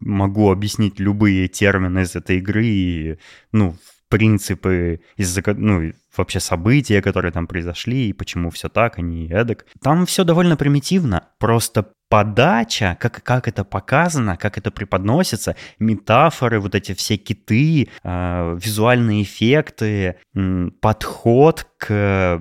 [0.00, 3.18] могу объяснить любые термины из этой игры и,
[3.52, 3.76] ну,
[4.08, 9.66] принципы, из-за, ну, вообще события, которые там произошли, и почему все так, а не эдак.
[9.82, 16.74] Там все довольно примитивно, просто подача, как, как это показано, как это преподносится, метафоры, вот
[16.74, 22.40] эти все киты, э, визуальные эффекты, э, подход к,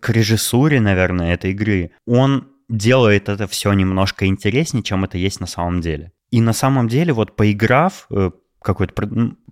[0.00, 5.46] к режиссуре, наверное, этой игры, он делает это все немножко интереснее, чем это есть на
[5.46, 6.12] самом деле.
[6.30, 8.30] И на самом деле, вот поиграв, э,
[8.66, 8.92] какой-то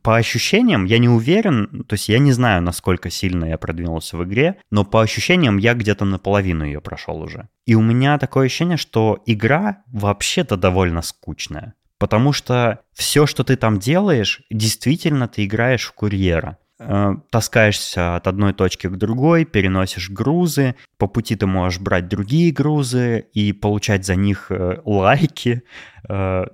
[0.02, 4.24] по ощущениям я не уверен, то есть я не знаю, насколько сильно я продвинулся в
[4.24, 7.48] игре, но по ощущениям я где-то наполовину ее прошел уже.
[7.64, 11.74] И у меня такое ощущение, что игра вообще-то довольно скучная.
[11.98, 16.58] Потому что все, что ты там делаешь, действительно ты играешь в курьера.
[16.86, 22.52] Э, таскаешься от одной точки к другой, переносишь грузы, по пути ты можешь брать другие
[22.52, 25.62] грузы и получать за них э, лайки.
[26.08, 26.46] Э,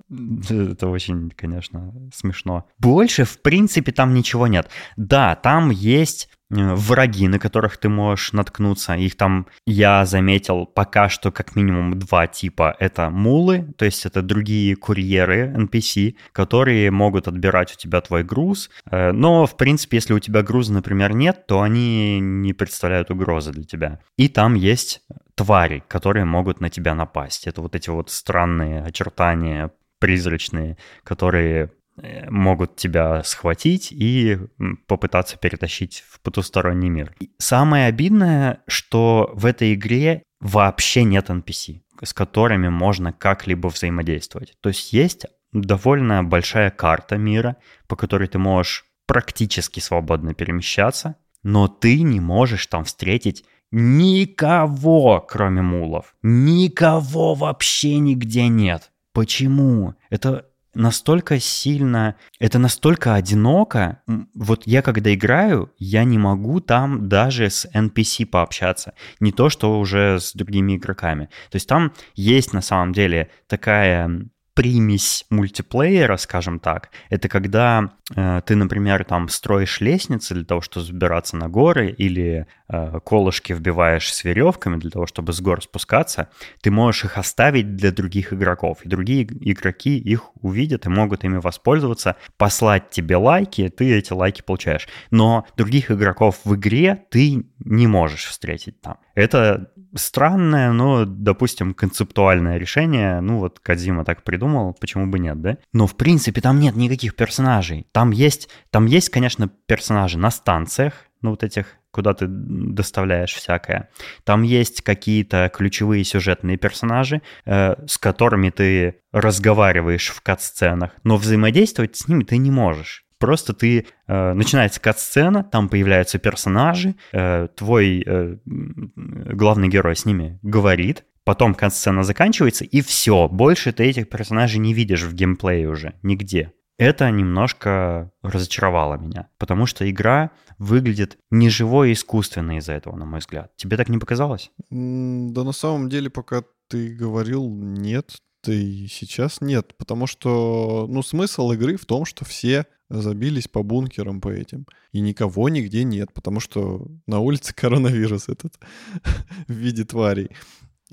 [0.49, 2.67] это очень, конечно, смешно.
[2.79, 4.71] Больше, в принципе, там ничего нет.
[4.97, 8.95] Да, там есть враги, на которых ты можешь наткнуться.
[8.95, 12.77] Их там, я заметил, пока что как минимум два типа.
[12.79, 18.71] Это мулы, то есть это другие курьеры, NPC, которые могут отбирать у тебя твой груз.
[18.91, 23.53] Э, но, в принципе, если у тебя груза, например, нет, то они не представляют угрозы
[23.53, 24.01] для тебя.
[24.17, 25.03] И там есть
[25.37, 27.47] твари, которые могут на тебя напасть.
[27.47, 31.80] Это вот эти вот странные очертания призрачные, которые Э,
[32.29, 34.39] могут тебя схватить и
[34.87, 37.15] попытаться перетащить в потусторонний мир.
[37.39, 44.55] Самое обидное, что в этой игре вообще нет NPC, с которыми можно как-либо взаимодействовать.
[44.61, 47.57] То есть есть довольно большая карта мира,
[47.89, 55.63] по которой ты можешь практически свободно перемещаться, но ты не можешь там встретить никого, кроме
[55.63, 56.15] мулов.
[56.23, 58.91] Никого вообще нигде нет.
[59.13, 59.95] Почему?
[60.11, 64.03] Это настолько сильно, это настолько одиноко.
[64.35, 68.95] Вот я когда играю, я не могу там даже с NPC пообщаться.
[69.21, 71.27] Не то, что уже с другими игроками.
[71.51, 78.43] То есть там есть на самом деле такая примесь мультиплеера, скажем так, это когда э,
[78.45, 84.13] ты, например, там строишь лестницы для того, чтобы забираться на горы, или э, колышки вбиваешь
[84.13, 86.29] с веревками для того, чтобы с гор спускаться,
[86.63, 91.39] ты можешь их оставить для других игроков, и другие игроки их увидят и могут ими
[91.39, 94.89] воспользоваться, послать тебе лайки, ты эти лайки получаешь.
[95.11, 98.99] Но других игроков в игре ты не можешь встретить там.
[99.21, 103.21] Это странное, но, допустим, концептуальное решение.
[103.21, 105.59] Ну вот Кадзима так придумал, почему бы нет, да?
[105.73, 107.87] Но в принципе там нет никаких персонажей.
[107.93, 113.91] Там есть, там есть, конечно, персонажи на станциях, ну вот этих куда ты доставляешь всякое.
[114.25, 121.97] Там есть какие-то ключевые сюжетные персонажи, э, с которыми ты разговариваешь в кат-сценах, но взаимодействовать
[121.97, 123.05] с ними ты не можешь.
[123.21, 130.39] Просто ты э, начинается кат-сцена, там появляются персонажи, э, твой э, главный герой с ними
[130.43, 135.93] говорит, потом кат-сцена заканчивается, и все, больше ты этих персонажей не видишь в геймплее уже
[136.03, 136.55] нигде.
[136.79, 143.21] Это немножко разочаровало меня, потому что игра выглядит неживой и искусственной из-за этого, на мой
[143.21, 143.55] взгляд.
[143.57, 144.51] Тебе так не показалось?
[144.71, 151.53] Да на самом деле, пока ты говорил, нет, и сейчас нет, потому что, ну, смысл
[151.53, 154.67] игры в том, что все забились по бункерам по этим.
[154.93, 158.59] И никого нигде нет, потому что на улице коронавирус этот
[159.49, 160.31] в виде тварей.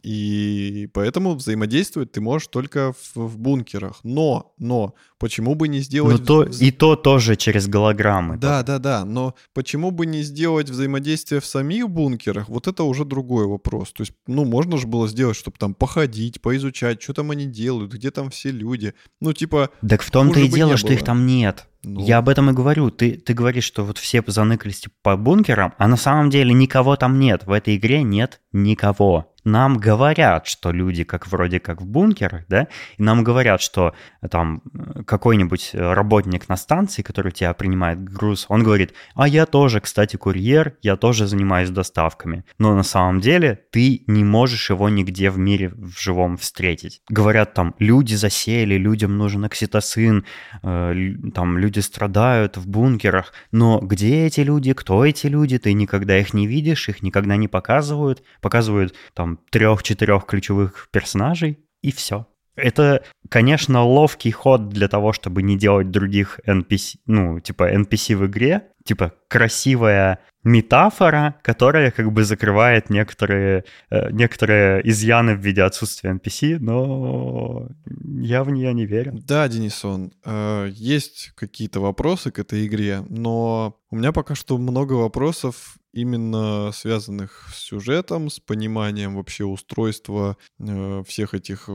[0.04, 4.00] И поэтому взаимодействовать ты можешь только в, в бункерах.
[4.04, 6.20] Но, но, почему бы не сделать...
[6.20, 8.38] Ну, то, и то тоже через голограммы.
[8.38, 12.50] Да, да, да, но почему бы не сделать взаимодействие в самих бункерах?
[12.50, 13.92] Вот это уже другой вопрос.
[13.94, 17.94] То есть, ну, можно же было сделать, чтобы там походить, поизучать, что там они делают,
[17.94, 18.94] где там все люди.
[19.22, 19.70] Ну, типа...
[19.88, 21.68] Так в том-то и дело, что их там нет.
[21.84, 22.06] Ну.
[22.06, 22.90] Я об этом и говорю.
[22.90, 26.96] Ты, ты говоришь, что вот все заныкались типа, по бункерам, а на самом деле никого
[26.96, 27.46] там нет.
[27.46, 32.68] В этой игре нет никого нам говорят, что люди как вроде как в бункерах, да,
[32.98, 33.94] и нам говорят, что
[34.30, 39.82] там э, какой-нибудь работник на станции, который тебя принимает груз, он говорит, а я тоже,
[39.82, 42.44] кстати, курьер, я тоже занимаюсь доставками.
[42.60, 47.02] Но на самом деле ты не можешь его нигде в мире в живом встретить.
[47.10, 50.26] Говорят там, люди засели, людям нужен окситоцин,
[50.62, 56.20] э, там люди страдают в бункерах, но где эти люди, кто эти люди, ты никогда
[56.20, 62.28] их не видишь, их никогда не показывают, показывают там трех-четырех ключевых персонажей, и все.
[62.58, 68.26] Это, конечно, ловкий ход для того, чтобы не делать других NPC, ну, типа NPC в
[68.26, 76.12] игре, типа красивая метафора, которая как бы закрывает некоторые, э, некоторые изъяны в виде отсутствия
[76.12, 79.12] NPC, но я в нее не верю.
[79.14, 84.94] Да, Денисон, э, есть какие-то вопросы к этой игре, но у меня пока что много
[84.94, 91.68] вопросов именно связанных с сюжетом, с пониманием вообще устройства э, всех этих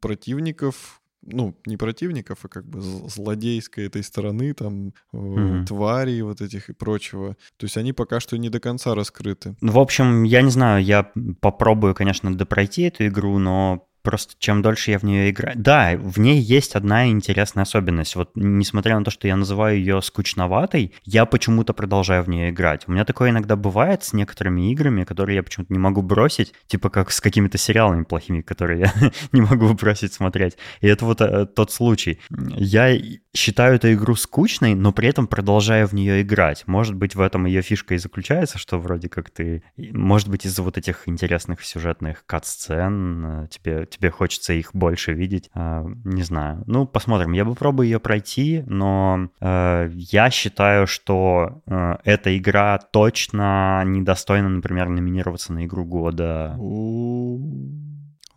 [0.00, 5.66] противников, ну, не противников, а как бы злодейской этой стороны, там, mm-hmm.
[5.66, 7.36] тварей вот этих и прочего.
[7.56, 9.56] То есть они пока что не до конца раскрыты.
[9.60, 14.90] В общем, я не знаю, я попробую, конечно, допройти эту игру, но Просто чем дольше
[14.90, 15.56] я в нее играю...
[15.56, 18.16] Да, в ней есть одна интересная особенность.
[18.16, 22.84] Вот несмотря на то, что я называю ее скучноватой, я почему-то продолжаю в нее играть.
[22.88, 26.90] У меня такое иногда бывает с некоторыми играми, которые я почему-то не могу бросить, типа
[26.90, 30.56] как с какими-то сериалами плохими, которые я не могу бросить смотреть.
[30.80, 32.18] И это вот э, тот случай.
[32.30, 32.98] Я
[33.34, 36.64] считаю эту игру скучной, но при этом продолжаю в нее играть.
[36.66, 39.62] Может быть, в этом ее фишка и заключается, что вроде как ты...
[39.76, 45.50] Может быть, из-за вот этих интересных сюжетных кат-сцен э, тебе тебе хочется их больше видеть.
[45.54, 46.62] Э, не знаю.
[46.66, 47.32] Ну, посмотрим.
[47.32, 54.88] Я попробую ее пройти, но э, я считаю, что э, эта игра точно недостойна, например,
[54.88, 56.56] номинироваться на игру года.
[56.58, 57.38] У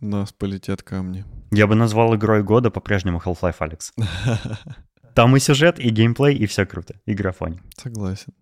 [0.00, 1.24] нас полетят камни.
[1.50, 3.92] Я бы назвал игрой года по-прежнему Half-Life Alex.
[5.14, 6.96] Там и сюжет, и геймплей, и все круто.
[7.06, 7.60] И графоний.
[7.76, 8.34] Согласен.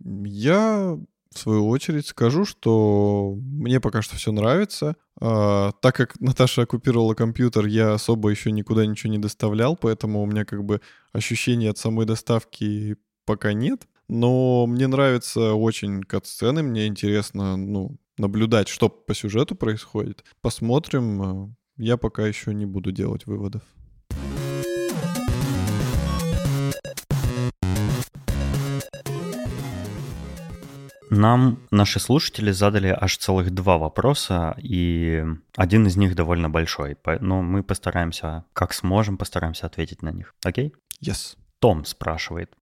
[0.00, 0.98] Я
[1.34, 4.96] в свою очередь скажу, что мне пока что все нравится.
[5.20, 10.26] А, так как Наташа оккупировала компьютер, я особо еще никуда ничего не доставлял, поэтому у
[10.26, 10.80] меня как бы
[11.12, 13.86] ощущений от самой доставки пока нет.
[14.08, 20.24] Но мне нравятся очень кат-сцены, мне интересно, ну, наблюдать, что по сюжету происходит.
[20.40, 21.56] Посмотрим.
[21.76, 23.62] Я пока еще не буду делать выводов.
[31.10, 35.24] Нам наши слушатели задали аж целых два вопроса, и
[35.56, 36.96] один из них довольно большой.
[37.20, 40.34] Но мы постараемся, как сможем, постараемся ответить на них.
[40.44, 40.74] Окей?
[41.02, 41.36] Yes.
[41.60, 42.54] Том спрашивает.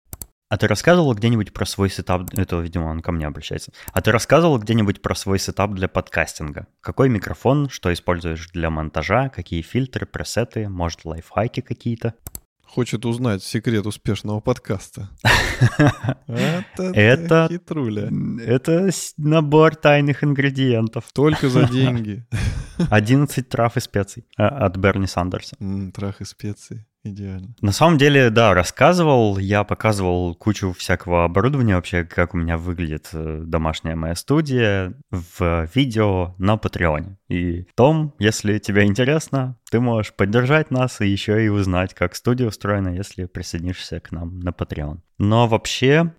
[0.48, 2.30] А ты рассказывал где-нибудь про свой сетап?
[2.34, 3.72] Это, видимо, он ко мне обращается.
[3.92, 6.68] А ты рассказывал где-нибудь про свой сетап для подкастинга?
[6.82, 12.14] Какой микрофон, что используешь для монтажа, какие фильтры, пресеты, может, лайфхаки какие-то?
[12.68, 15.10] Хочет узнать секрет успешного подкаста.
[16.28, 18.10] Это хитруля.
[18.42, 21.06] Это набор тайных ингредиентов.
[21.14, 22.26] Только за деньги.
[22.90, 25.56] 11 трав и специй а, от Берни Сандерса.
[25.94, 26.86] Трав и специи.
[27.06, 27.54] Идеально.
[27.62, 33.10] На самом деле, да, рассказывал, я показывал кучу всякого оборудования вообще, как у меня выглядит
[33.14, 37.20] э, домашняя моя студия в видео на Патреоне.
[37.30, 42.48] И Том, если тебе интересно, ты можешь поддержать нас и еще и узнать, как студия
[42.48, 44.98] устроена, если присоединишься к нам на Patreon.
[45.18, 46.14] Но вообще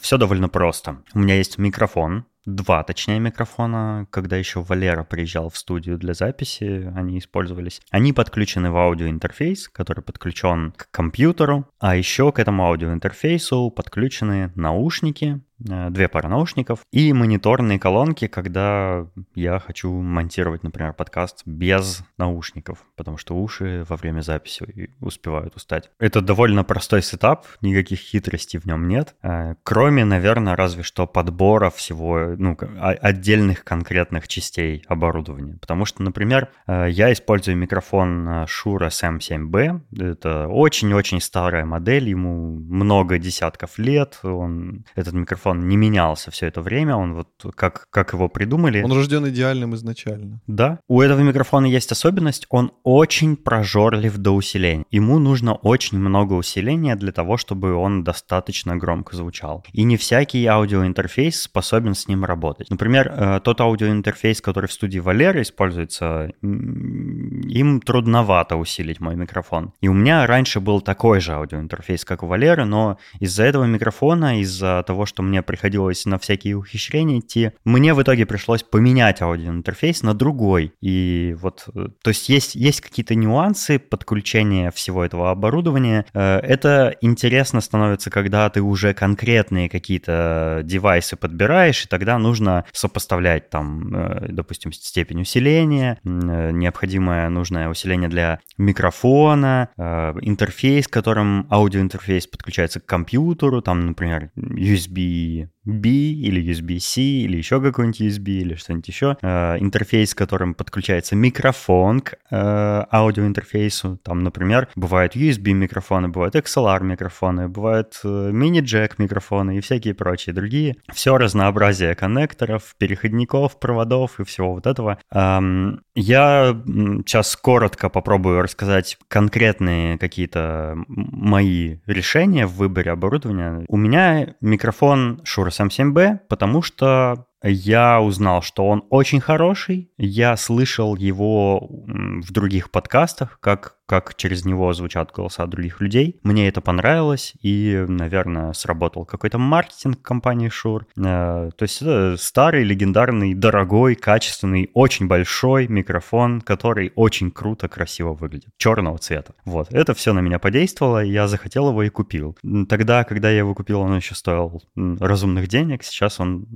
[0.00, 1.02] все довольно просто.
[1.14, 6.92] У меня есть микрофон, два, точнее, микрофона, когда еще Валера приезжал в студию для записи,
[6.94, 7.80] они использовались.
[7.90, 15.40] Они подключены в аудиоинтерфейс, который подключен к компьютеру, а еще к этому аудиоинтерфейсу подключены наушники,
[15.58, 23.16] две пары наушников и мониторные колонки, когда я хочу монтировать, например, подкаст без наушников, потому
[23.16, 25.90] что уши во время записи успевают устать.
[25.98, 31.70] Это довольно простой сетап, никаких хитростей в нем нет, э, кроме, наверное, разве что подбора
[31.70, 35.56] всего, ну, отдельных конкретных частей оборудования.
[35.60, 43.18] Потому что, например, э, я использую микрофон Shure SM7B, это очень-очень старая модель, ему много
[43.18, 48.12] десятков лет, он, этот микрофон он не менялся все это время, он вот как, как
[48.12, 48.82] его придумали.
[48.82, 50.40] Он рожден идеальным изначально.
[50.46, 50.78] Да.
[50.88, 54.84] У этого микрофона есть особенность, он очень прожорлив до усиления.
[54.90, 59.64] Ему нужно очень много усиления для того, чтобы он достаточно громко звучал.
[59.72, 62.70] И не всякий аудиоинтерфейс способен с ним работать.
[62.70, 69.72] Например, э, тот аудиоинтерфейс, который в студии Валеры используется, им трудновато усилить мой микрофон.
[69.80, 74.40] И у меня раньше был такой же аудиоинтерфейс, как у Валеры, но из-за этого микрофона,
[74.40, 80.02] из-за того, что мне приходилось на всякие ухищрения идти, мне в итоге пришлось поменять аудиоинтерфейс
[80.02, 80.72] на другой.
[80.80, 86.06] И вот, э, то есть есть, есть какие-то нюансы подключения всего этого оборудования.
[86.14, 93.50] Э, это интересно становится, когда ты уже конкретные какие-то девайсы подбираешь, и тогда нужно сопоставлять
[93.50, 102.86] там, э, допустим, степень усиления, необходимое нужное усиление для микрофона, интерфейс, которым аудиоинтерфейс подключается к
[102.86, 109.16] компьютеру, там, например, USB USB-B или USB-C или еще какой-нибудь USB или что-нибудь еще.
[109.22, 113.98] Э, интерфейс, которым подключается микрофон к э, аудиоинтерфейсу.
[114.02, 120.76] Там, например, бывают USB-микрофоны, бывают XLR-микрофоны, бывают э, мини-джек микрофоны и всякие прочие другие.
[120.92, 124.98] Все разнообразие коннекторов, переходников, проводов и всего вот этого.
[125.12, 126.60] Эм, я
[127.06, 133.64] сейчас коротко попробую рассказать конкретные какие-то мои решения в выборе оборудования.
[133.68, 139.90] У меня микрофон Shure SM7B, потому что я узнал, что он очень хороший.
[139.98, 146.18] Я слышал его в других подкастах, как как через него звучат голоса других людей.
[146.22, 150.84] Мне это понравилось, и, наверное, сработал какой-то маркетинг компании Shure.
[150.96, 158.14] Э, то есть это старый, легендарный, дорогой, качественный, очень большой микрофон, который очень круто, красиво
[158.14, 158.50] выглядит.
[158.56, 159.34] Черного цвета.
[159.44, 159.72] Вот.
[159.72, 162.36] Это все на меня подействовало, я захотел его и купил.
[162.68, 165.82] Тогда, когда я его купил, он еще стоил разумных денег.
[165.82, 166.46] Сейчас он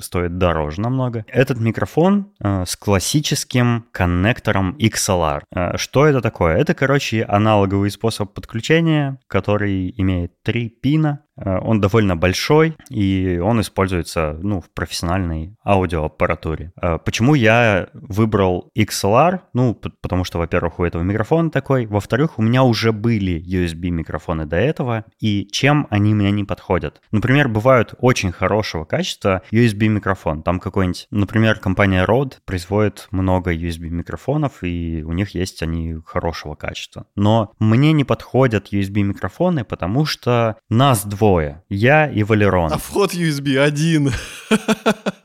[0.00, 1.24] стоит дороже намного.
[1.28, 5.42] Этот микрофон э, с классическим коннектором XLR.
[5.54, 6.55] Э, что это такое?
[6.56, 14.38] Это, короче, аналоговый способ подключения, который имеет три пина, он довольно большой, и он используется
[14.42, 16.72] ну, в профессиональной аудиоаппаратуре.
[16.80, 19.40] Э, почему я выбрал XLR?
[19.52, 21.86] Ну, потому что, во-первых, у этого микрофон такой.
[21.86, 27.00] Во-вторых, у меня уже были USB-микрофоны до этого, и чем они мне не подходят?
[27.10, 30.42] Например, бывают очень хорошего качества USB-микрофон.
[30.42, 37.06] Там какой-нибудь, например, компания Rode производит много USB-микрофонов, и у них есть они хорошего качества.
[37.14, 41.62] Но мне не подходят USB-микрофоны, потому что нас двое двое.
[41.68, 42.72] Я и Валерон.
[42.72, 44.12] А вход USB один.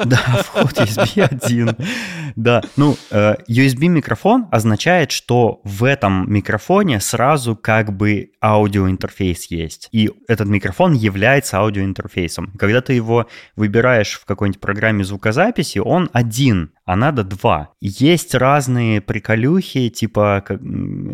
[0.04, 1.76] Да, вход USB один.
[2.36, 9.90] Да, ну, э, USB-микрофон означает, что в этом микрофоне сразу как бы аудиоинтерфейс есть.
[9.92, 12.54] И этот микрофон является аудиоинтерфейсом.
[12.58, 17.70] Когда ты его выбираешь в какой-нибудь программе звукозаписи, он один, а надо два.
[17.80, 20.38] Есть разные приколюхи, типа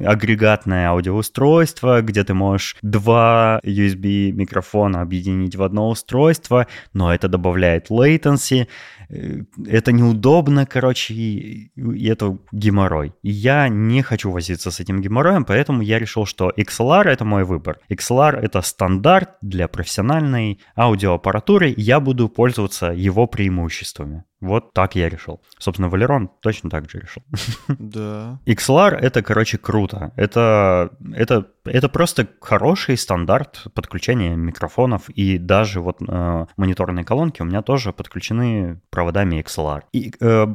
[0.05, 8.67] агрегатное аудиоустройство, где ты можешь два USB-микрофона объединить в одно устройство, но это добавляет latency,
[9.09, 13.13] Э, это неудобно, короче, и, и это геморрой.
[13.23, 17.43] И я не хочу возиться с этим геморроем, поэтому я решил, что XLR— это мой
[17.43, 17.79] выбор.
[17.89, 24.23] XLR— это стандарт для профессиональной аудиоаппаратуры, я буду пользоваться его преимуществами.
[24.39, 25.41] Вот так я решил.
[25.57, 27.23] Собственно, Валерон точно так же решил.
[27.79, 28.39] Да.
[28.45, 30.11] XLR— это, короче, круто.
[30.15, 35.09] Это, это, это просто хороший стандарт подключения микрофонов.
[35.09, 39.83] И даже вот э, мониторные колонки у меня тоже подключены проводами XLR.
[39.93, 40.47] И э,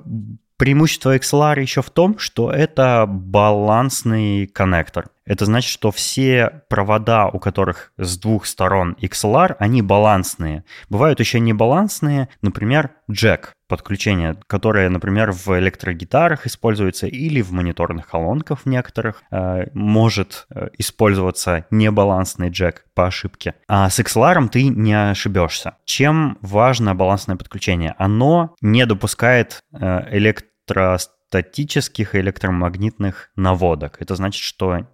[0.57, 5.09] преимущество XLR еще в том, что это балансный коннектор.
[5.25, 10.65] Это значит, что все провода, у которых с двух сторон XLR, они балансные.
[10.89, 18.61] Бывают еще небалансные, например, джек подключение, которое, например, в электрогитарах используется или в мониторных колонках
[18.61, 23.55] в некоторых, э, может э, использоваться небалансный джек по ошибке.
[23.69, 25.77] А с XLR ты не ошибешься.
[25.87, 27.95] Чем важно балансное подключение?
[27.97, 30.99] Оно не допускает э, электро
[31.33, 33.97] статических электромагнитных наводок.
[34.01, 34.87] Это значит, что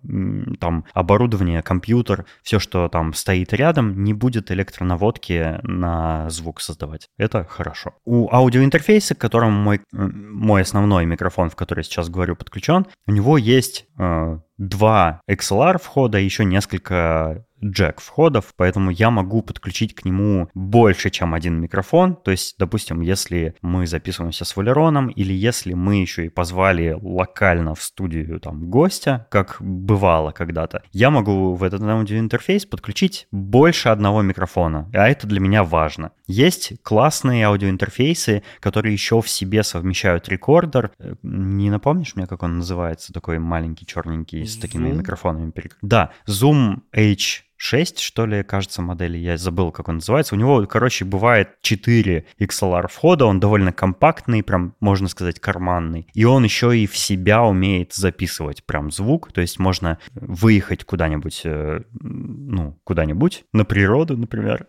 [0.60, 7.08] там оборудование, компьютер, все, что там стоит рядом, не будет электронаводки на звук создавать.
[7.18, 7.94] Это хорошо.
[8.04, 13.36] У аудиоинтерфейса, к которому мой, мой основной микрофон, в который сейчас говорю, подключен, у него
[13.36, 21.10] есть два XLR входа, еще несколько джек входов, поэтому я могу подключить к нему больше,
[21.10, 22.14] чем один микрофон.
[22.16, 27.74] То есть, допустим, если мы записываемся с Валероном, или если мы еще и позвали локально
[27.74, 34.22] в студию там гостя, как бывало когда-то, я могу в этот аудиоинтерфейс подключить больше одного
[34.22, 36.12] микрофона, а это для меня важно.
[36.28, 40.92] Есть классные аудиоинтерфейсы, которые еще в себе совмещают рекордер.
[41.22, 45.52] Не напомнишь мне, как он называется, такой маленький черненький с такими микрофонами?
[45.82, 50.34] Да, Zoom H 6, что ли, кажется, модели, я забыл, как он называется.
[50.34, 56.06] У него, короче, бывает 4 XLR входа, он довольно компактный, прям, можно сказать, карманный.
[56.14, 61.42] И он еще и в себя умеет записывать прям звук, то есть можно выехать куда-нибудь,
[61.44, 64.68] э, ну, куда-нибудь, на природу, например.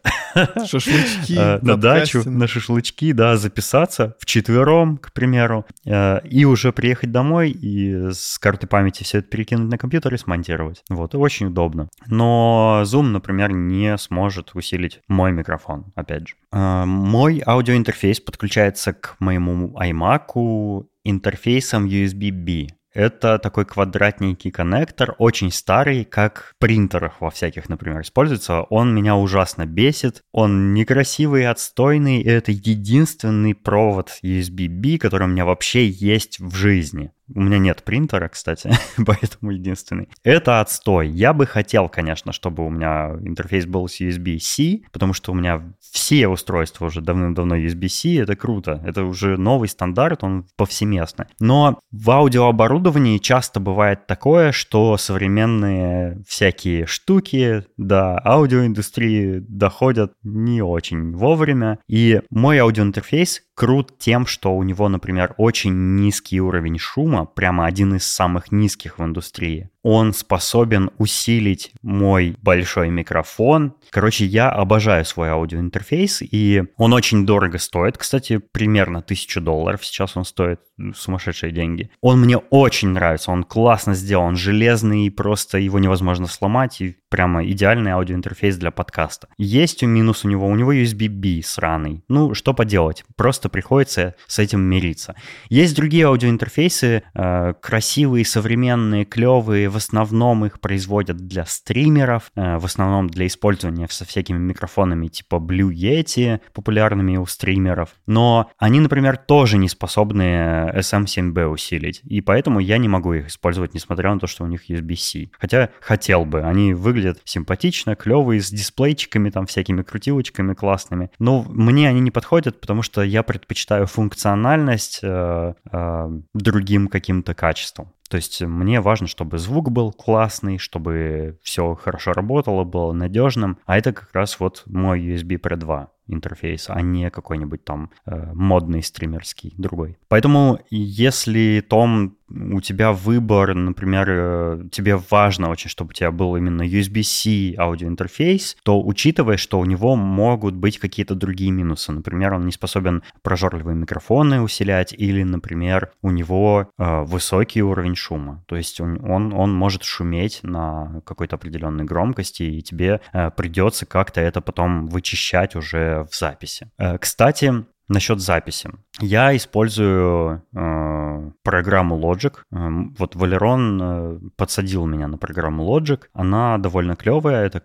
[0.65, 1.37] Шашлычки.
[1.37, 7.11] Э, на дачу, на шашлычки, да, записаться в четвером, к примеру, э, и уже приехать
[7.11, 10.83] домой и с карты памяти все это перекинуть на компьютер и смонтировать.
[10.89, 11.89] Вот, очень удобно.
[12.07, 16.35] Но Zoom, например, не сможет усилить мой микрофон, опять же.
[16.51, 22.75] А, мой аудиоинтерфейс подключается к моему iMac интерфейсом USB-B.
[22.91, 28.61] Это такой квадратненький коннектор, очень старый, как в принтерах во всяких, например, используется.
[28.63, 30.23] Он меня ужасно бесит.
[30.31, 37.11] Он некрасивый, отстойный, и это единственный провод USB-B, который у меня вообще есть в жизни.
[37.33, 38.71] У меня нет принтера, кстати,
[39.05, 40.09] поэтому единственный.
[40.23, 41.09] Это отстой.
[41.09, 45.73] Я бы хотел, конечно, чтобы у меня интерфейс был с USB-C, потому что у меня
[45.79, 48.21] все устройства уже давным-давно USB-C.
[48.21, 48.81] Это круто.
[48.85, 51.25] Это уже новый стандарт, он повсеместный.
[51.39, 61.15] Но в аудиооборудовании часто бывает такое, что современные всякие штуки до аудиоиндустрии доходят не очень
[61.15, 61.79] вовремя.
[61.87, 67.93] И мой аудиоинтерфейс крут тем, что у него, например, очень низкий уровень шума, прямо один
[67.93, 73.73] из самых низких в индустрии он способен усилить мой большой микрофон.
[73.91, 77.97] Короче, я обожаю свой аудиоинтерфейс, и он очень дорого стоит.
[77.97, 80.59] Кстати, примерно 1000 долларов сейчас он стоит,
[80.95, 81.89] сумасшедшие деньги.
[82.01, 87.91] Он мне очень нравится, он классно сделан, железный, просто его невозможно сломать, и прямо идеальный
[87.91, 89.27] аудиоинтерфейс для подкаста.
[89.37, 92.03] Есть минус у него, у него USB-B сраный.
[92.07, 95.15] Ну, что поделать, просто приходится с этим мириться.
[95.49, 102.65] Есть другие аудиоинтерфейсы, э, красивые, современные, клевые, в основном их производят для стримеров, э, в
[102.65, 107.89] основном для использования со всякими микрофонами типа Blue Yeti, популярными у стримеров.
[108.05, 113.73] Но они, например, тоже не способны SM7B усилить, и поэтому я не могу их использовать,
[113.73, 115.29] несмотря на то, что у них USB-C.
[115.37, 121.11] Хотя хотел бы, они выглядят симпатично, клевые, с дисплейчиками, там всякими крутилочками классными.
[121.19, 127.93] Но мне они не подходят, потому что я предпочитаю функциональность э, э, другим каким-то качеством.
[128.09, 133.59] То есть мне важно, чтобы звук был классный, чтобы все хорошо работало, было надежным.
[133.65, 138.31] А это как раз вот мой USB Pro 2 интерфейс, а не какой-нибудь там э,
[138.33, 139.97] модный стримерский другой.
[140.07, 146.35] Поэтому если, Том, у тебя выбор, например, э, тебе важно очень, чтобы у тебя был
[146.35, 151.91] именно USB-C аудиоинтерфейс, то учитывая, что у него могут быть какие-то другие минусы.
[151.91, 158.43] Например, он не способен прожорливые микрофоны усилять, или, например, у него э, высокий уровень шума.
[158.47, 163.85] То есть он, он, он может шуметь на какой-то определенной громкости, и тебе э, придется
[163.85, 166.69] как-то это потом вычищать уже в записи.
[166.77, 168.69] Э, кстати, насчет записи.
[169.01, 172.33] Я использую э, программу Logic.
[172.51, 176.01] Э, вот Валерон э, подсадил меня на программу Logic.
[176.13, 177.45] Она довольно клевая.
[177.45, 177.61] Это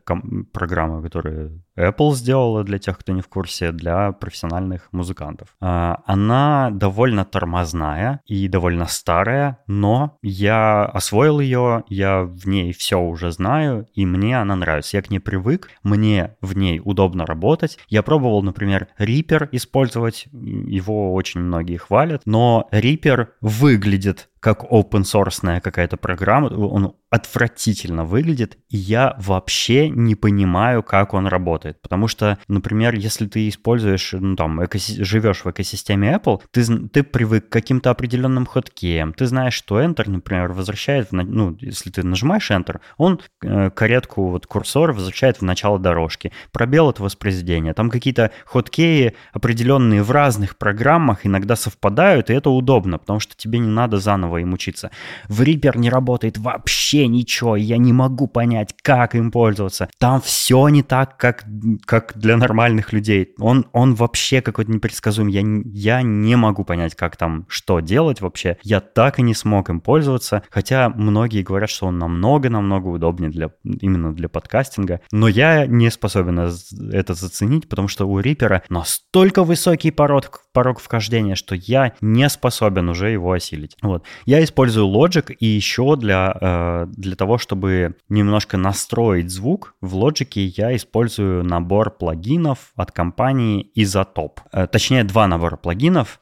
[0.53, 5.49] программа, которую Apple сделала для тех, кто не в курсе, для профессиональных музыкантов.
[5.61, 13.01] Э, она довольно тормозная и довольно старая, но я освоил ее, я в ней все
[13.01, 14.97] уже знаю, и мне она нравится.
[14.97, 17.79] Я к ней привык, мне в ней удобно работать.
[17.89, 25.05] Я пробовал, например, Reaper использовать, его очень очень многие хвалят, но Reaper выглядит как open
[25.05, 31.81] source какая-то программа, он отвратительно выглядит, и я вообще не понимаю, как он работает.
[31.81, 37.03] Потому что, например, если ты используешь, ну там, экоси- живешь в экосистеме Apple, ты, ты
[37.05, 42.03] привык к каким-то определенным хоткеям, ты знаешь, что Enter, например, возвращает, в, ну, если ты
[42.03, 46.33] нажимаешь Enter, он э, каретку, вот курсор возвращает в начало дорожки.
[46.53, 47.73] Пробел— это воспроизведение.
[47.73, 53.61] Там какие-то хоткеи определенные в разных программах иногда совпадают, и это удобно, потому что тебе
[53.61, 54.91] не надо заново им учиться.
[55.29, 59.89] В Reaper не работает вообще ничего, я не могу понять, как им пользоваться.
[59.99, 61.45] Там все не так, как,
[61.85, 63.35] как для нормальных людей.
[63.39, 65.33] Он, он вообще какой-то непредсказуемый.
[65.33, 68.59] Я, я не могу понять, как там, что делать вообще.
[68.63, 73.51] Я так и не смог им пользоваться, хотя многие говорят, что он намного-намного удобнее для,
[73.65, 75.01] именно для подкастинга.
[75.13, 81.35] Но я не способен это заценить, потому что у Reaper настолько высокий порог, порог вхождения,
[81.35, 83.77] что я не способен уже его осилить.
[83.83, 84.05] Вот.
[84.25, 90.53] Я использую Logic и еще для, э, для того, чтобы немножко настроить звук, в Logic
[90.57, 94.39] я использую набор плагинов от компании Isotope.
[94.53, 96.21] Э, точнее, два набора плагинов.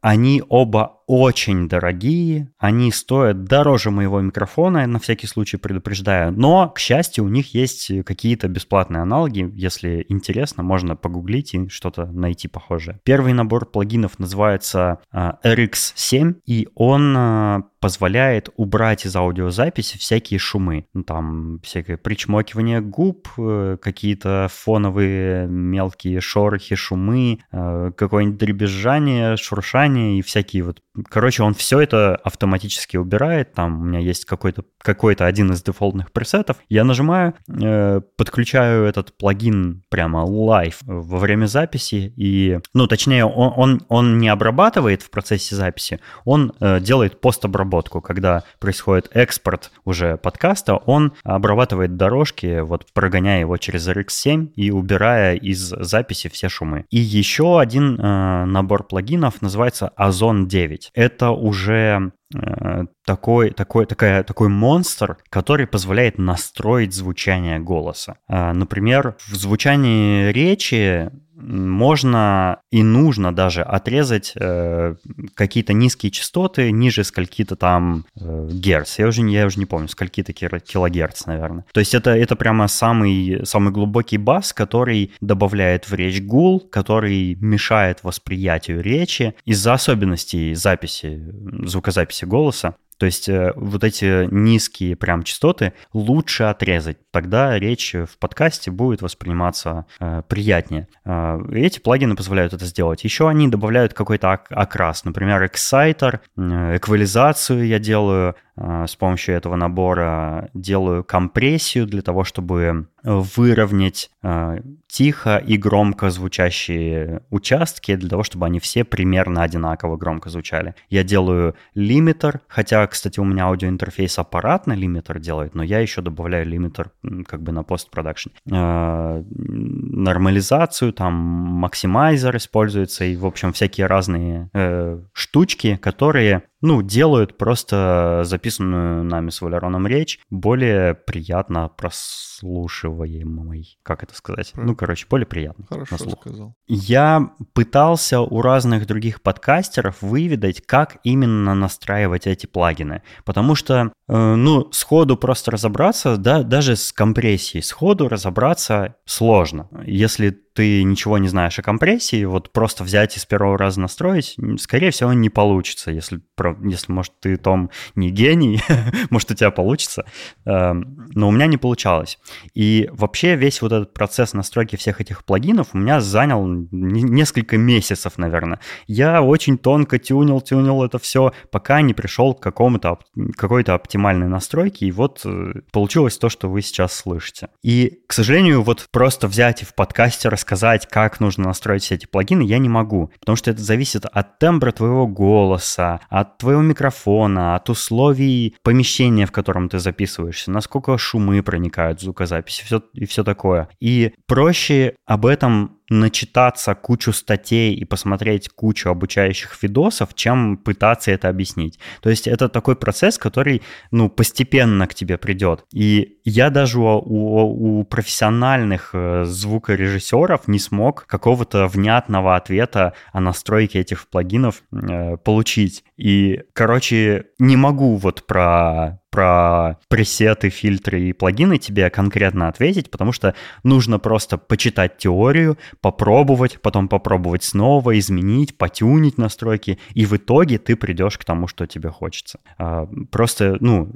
[0.00, 6.32] Они оба очень дорогие, они стоят дороже моего микрофона, на всякий случай предупреждаю.
[6.32, 9.50] Но, к счастью, у них есть какие-то бесплатные аналоги.
[9.54, 13.00] Если интересно, можно погуглить и что-то найти похожее.
[13.02, 20.86] Первый набор плагинов называется uh, RX7, и он uh, позволяет убрать из аудиозаписи всякие шумы.
[20.92, 30.18] Ну, там всякое причмокивание губ, э, какие-то фоновые мелкие шорохи, шумы, э, какое-нибудь дребезжание, шуршание
[30.18, 33.52] и всякие вот короче, он все это автоматически убирает.
[33.52, 36.56] Там у меня есть какой-то какой один из дефолтных пресетов.
[36.68, 42.12] Я нажимаю, э, подключаю этот плагин прямо live во время записи.
[42.16, 48.00] И, ну, точнее, он, он, он не обрабатывает в процессе записи, он э, делает постобработку.
[48.00, 55.34] Когда происходит экспорт уже подкаста, он обрабатывает дорожки, вот прогоняя его через RX7 и убирая
[55.36, 56.86] из записи все шумы.
[56.90, 60.89] И еще один э, набор плагинов называется Ozone 9.
[60.94, 68.18] Это уже э, такой, такой, такая, такой монстр, который позволяет настроить звучание голоса.
[68.28, 71.10] Э, например, в звучании речи
[71.40, 74.94] можно и нужно даже отрезать э,
[75.34, 78.98] какие-то низкие частоты ниже скольки-то там э, герц.
[78.98, 81.64] Я уже, я уже не помню, скольки-то килогерц, наверное.
[81.72, 87.36] То есть это, это прямо самый, самый глубокий бас, который добавляет в речь гул, который
[87.40, 91.20] мешает восприятию речи из-за особенностей записи,
[91.64, 92.74] звукозаписи голоса.
[93.00, 96.98] То есть э, вот эти низкие прям частоты лучше отрезать.
[97.10, 100.86] Тогда речь в подкасте будет восприниматься э, приятнее.
[101.06, 103.02] Э, эти плагины позволяют это сделать.
[103.02, 105.06] Еще они добавляют какой-то окрас.
[105.06, 112.86] Например, Exciter, э, эквализацию я делаю, с помощью этого набора делаю компрессию для того, чтобы
[113.02, 120.28] выровнять а, тихо и громко звучащие участки, для того, чтобы они все примерно одинаково громко
[120.28, 120.74] звучали.
[120.88, 126.46] Я делаю лимитер, хотя, кстати, у меня аудиоинтерфейс аппаратно лимитер делает, но я еще добавляю
[126.46, 126.90] лимитер
[127.26, 128.30] как бы на постпродакшн.
[128.52, 137.38] А, нормализацию, там максимайзер используется, и, в общем, всякие разные э, штучки, которые ну, делают
[137.38, 143.78] просто записанную нами с Валероном речь более приятно прослушиваемой.
[143.82, 144.52] Как это сказать?
[144.54, 145.64] Ну, короче, более приятно.
[145.68, 146.54] Хорошо сказал.
[146.66, 153.02] Я пытался у разных других подкастеров выведать, как именно настраивать эти плагины.
[153.24, 159.68] Потому что, э, ну, сходу просто разобраться, да, даже с компрессией сходу разобраться сложно.
[159.86, 160.30] Если
[160.60, 164.90] ты ничего не знаешь о компрессии, вот просто взять и с первого раза настроить, скорее
[164.90, 165.90] всего, не получится.
[165.90, 166.20] Если,
[166.62, 168.60] если может, ты, Том, не гений,
[169.10, 170.04] может, у тебя получится.
[170.44, 172.18] Эм, но у меня не получалось.
[172.52, 178.18] И вообще весь вот этот процесс настройки всех этих плагинов у меня занял несколько месяцев,
[178.18, 178.60] наверное.
[178.86, 182.98] Я очень тонко тюнил, тюнил это все, пока не пришел к какому-то
[183.38, 187.48] какой-то оптимальной настройке, и вот э, получилось то, что вы сейчас слышите.
[187.62, 190.49] И, к сожалению, вот просто взять и в подкасте рассказать,
[190.86, 194.72] как нужно настроить все эти плагины, я не могу, потому что это зависит от тембра
[194.72, 202.00] твоего голоса, от твоего микрофона, от условий помещения, в котором ты записываешься, насколько шумы проникают
[202.00, 203.68] в звукозапись все, и все такое.
[203.80, 211.28] И проще об этом начитаться кучу статей и посмотреть кучу обучающих видосов, чем пытаться это
[211.28, 211.78] объяснить.
[212.00, 215.64] То есть это такой процесс, который, ну, постепенно к тебе придет.
[215.72, 223.80] И я даже у, у, профессиональных э, звукорежиссеров не смог какого-то внятного ответа о настройке
[223.80, 225.84] этих плагинов э, получить.
[225.96, 233.12] И, короче, не могу вот про про пресеты, фильтры и плагины тебе конкретно ответить, потому
[233.12, 233.34] что
[233.64, 240.76] нужно просто почитать теорию, попробовать, потом попробовать снова, изменить, потюнить настройки, и в итоге ты
[240.76, 242.40] придешь к тому, что тебе хочется.
[242.58, 243.92] А, просто, ну,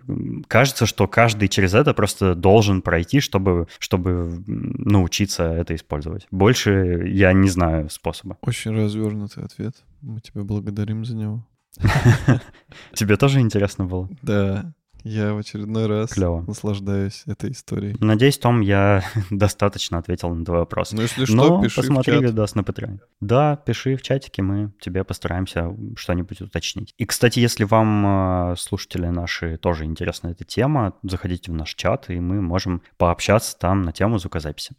[0.49, 6.27] кажется, что каждый через это просто должен пройти, чтобы, чтобы научиться это использовать.
[6.31, 8.37] Больше я не знаю способа.
[8.41, 9.77] Очень развернутый ответ.
[10.01, 11.47] Мы тебя благодарим за него.
[12.95, 14.09] Тебе тоже интересно было?
[14.23, 14.73] Да.
[15.05, 16.43] Я в очередной раз Клево.
[16.47, 17.95] наслаждаюсь этой историей.
[18.01, 20.93] Надеюсь, Том, я достаточно ответил на твой вопрос.
[20.93, 22.25] Ну, если что, Но пиши посмотри в чат.
[22.31, 23.01] видос на Patreon.
[23.21, 26.95] Да, пиши в чатике, мы тебе постараемся что-нибудь уточнить.
[26.97, 32.09] И, кстати, если вам, э, слушатели наши, тоже интересна эта тема, заходите в наш чат,
[32.09, 34.75] и мы можем пообщаться там на тему звукозаписи.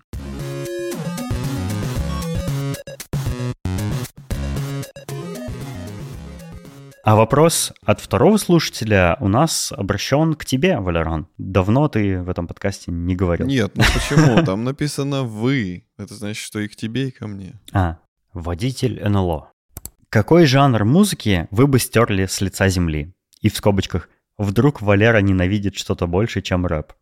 [7.06, 11.28] А вопрос от второго слушателя у нас обращен к тебе, Валерон.
[11.38, 13.46] Давно ты в этом подкасте не говорил.
[13.46, 14.44] Нет, ну почему?
[14.44, 15.86] Там написано «вы».
[16.00, 17.62] Это значит, что и к тебе, и ко мне.
[17.74, 18.00] А,
[18.34, 19.52] водитель НЛО.
[20.10, 23.14] Какой жанр музыки вы бы стерли с лица земли?
[23.40, 26.94] И в скобочках, вдруг Валера ненавидит что-то больше, чем рэп.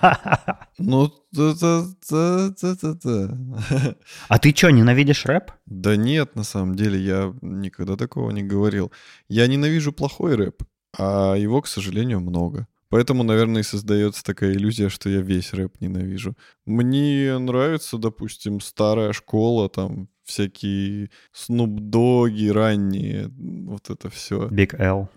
[0.78, 1.12] Ну.
[4.28, 5.52] А ты что, ненавидишь рэп?
[5.66, 8.92] Да нет, на самом деле, я никогда такого не говорил.
[9.28, 10.62] Я ненавижу плохой рэп,
[10.96, 12.66] а его, к сожалению, много.
[12.88, 16.36] Поэтому, наверное, и создается такая иллюзия, что я весь рэп ненавижу.
[16.66, 23.30] Мне нравится, допустим, старая школа, там, всякие снупдоги ранние,
[23.66, 24.48] вот это все.
[24.48, 25.08] Big L.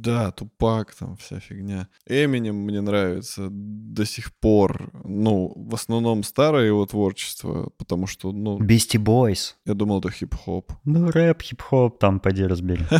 [0.00, 1.86] Да, Тупак, там вся фигня.
[2.06, 4.90] Эминем мне нравится до сих пор.
[5.04, 8.58] Ну, в основном старое его творчество, потому что, ну...
[8.58, 9.56] Beastie Boys.
[9.66, 10.72] Я думал, это хип-хоп.
[10.84, 12.84] Ну, рэп, хип-хоп, там поди разбери.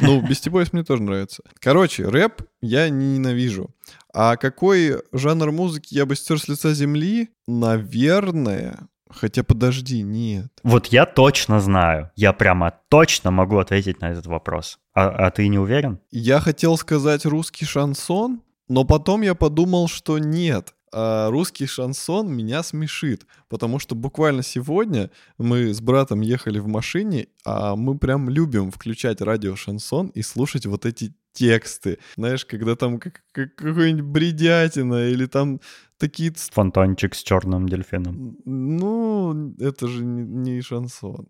[0.00, 1.42] Ну, Beastie Boys мне тоже нравится.
[1.58, 3.70] Короче, рэп я ненавижу.
[4.12, 7.28] А какой жанр музыки я бы стер с лица земли?
[7.46, 10.50] Наверное, Хотя подожди, нет.
[10.62, 12.10] Вот я точно знаю.
[12.16, 14.78] Я прямо точно могу ответить на этот вопрос.
[14.94, 15.98] А, а ты не уверен?
[16.10, 20.74] Я хотел сказать русский шансон, но потом я подумал, что нет.
[20.92, 27.28] А русский шансон меня смешит, потому что буквально сегодня мы с братом ехали в машине,
[27.44, 31.98] а мы прям любим включать радио шансон и слушать вот эти тексты.
[32.16, 35.60] Знаешь, когда там как, как какой-нибудь бредятина или там
[36.00, 36.32] такие...
[36.50, 38.36] Фонтанчик с черным дельфином.
[38.44, 41.28] Ну, это же не, не шансон.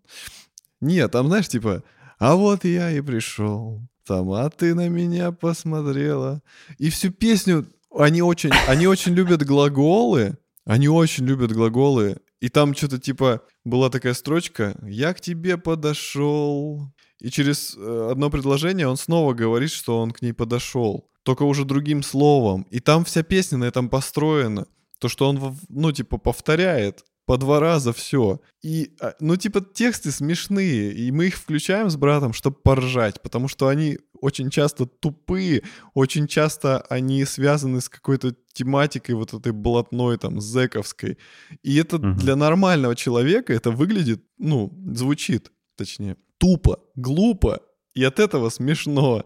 [0.79, 1.83] Нет, там, знаешь, типа,
[2.17, 6.41] а вот я и пришел, там, а ты на меня посмотрела.
[6.79, 12.17] И всю песню, они очень, они очень любят глаголы, они очень любят глаголы.
[12.39, 16.91] И там что-то типа была такая строчка «Я к тебе подошел».
[17.19, 21.65] И через э, одно предложение он снова говорит, что он к ней подошел только уже
[21.65, 22.67] другим словом.
[22.71, 24.67] И там вся песня на этом построена.
[24.99, 28.41] То, что он, ну, типа, повторяет по два раза все.
[28.61, 33.47] И, а, ну, типа, тексты смешные, и мы их включаем с братом, чтобы поржать, потому
[33.47, 35.63] что они очень часто тупые,
[35.93, 41.17] очень часто они связаны с какой-то тематикой вот этой блатной, там, зэковской.
[41.63, 42.13] И это угу.
[42.13, 47.61] для нормального человека это выглядит, ну, звучит, точнее, тупо, глупо,
[47.93, 49.25] и от этого смешно.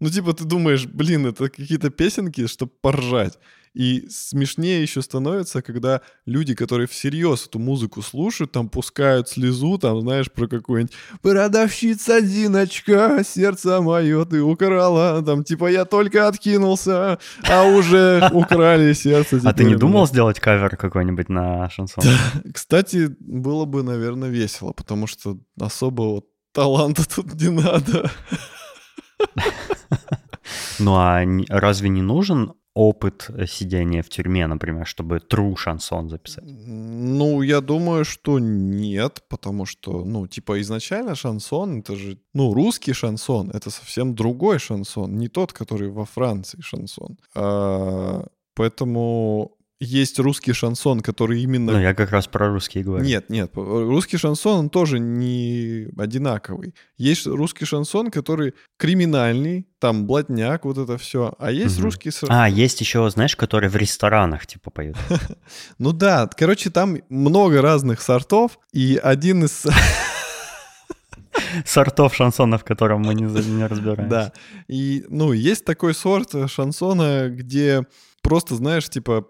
[0.00, 3.38] Ну, типа, ты думаешь, блин, это какие-то песенки, чтобы поржать.
[3.76, 10.00] И смешнее еще становится, когда люди, которые всерьез эту музыку слушают, там пускают слезу, там,
[10.00, 17.64] знаешь, про какую-нибудь «Продавщица Диночка, сердце мое ты украла», там, типа, я только откинулся, а
[17.64, 19.42] уже украли сердце.
[19.44, 22.02] А ты не думал сделать кавер какой-нибудь на шансон?
[22.54, 26.22] Кстати, было бы, наверное, весело, потому что особого
[26.52, 28.10] таланта тут не надо.
[30.78, 36.44] Ну а разве не нужен опыт сидения в тюрьме, например, чтобы true шансон записать?
[36.46, 42.92] Ну, я думаю, что нет, потому что, ну, типа, изначально шансон, это же, ну, русский
[42.92, 47.16] шансон, это совсем другой шансон, не тот, который во Франции шансон.
[47.34, 51.72] А, поэтому есть русский шансон, который именно...
[51.72, 53.04] Ну, я как раз про русский говорю.
[53.04, 56.74] Нет, нет, русский шансон, он тоже не одинаковый.
[56.96, 61.34] Есть русский шансон, который криминальный, там блатняк, вот это все.
[61.38, 61.84] А есть угу.
[61.84, 62.10] русский...
[62.28, 64.96] А, есть еще, знаешь, которые в ресторанах типа поют.
[65.78, 69.66] Ну да, короче, там много разных сортов, и один из...
[71.66, 74.08] Сортов шансона, в котором мы не, не разбираемся.
[74.08, 74.32] Да.
[74.68, 77.84] И, ну, есть такой сорт шансона, где
[78.22, 79.26] просто, знаешь, типа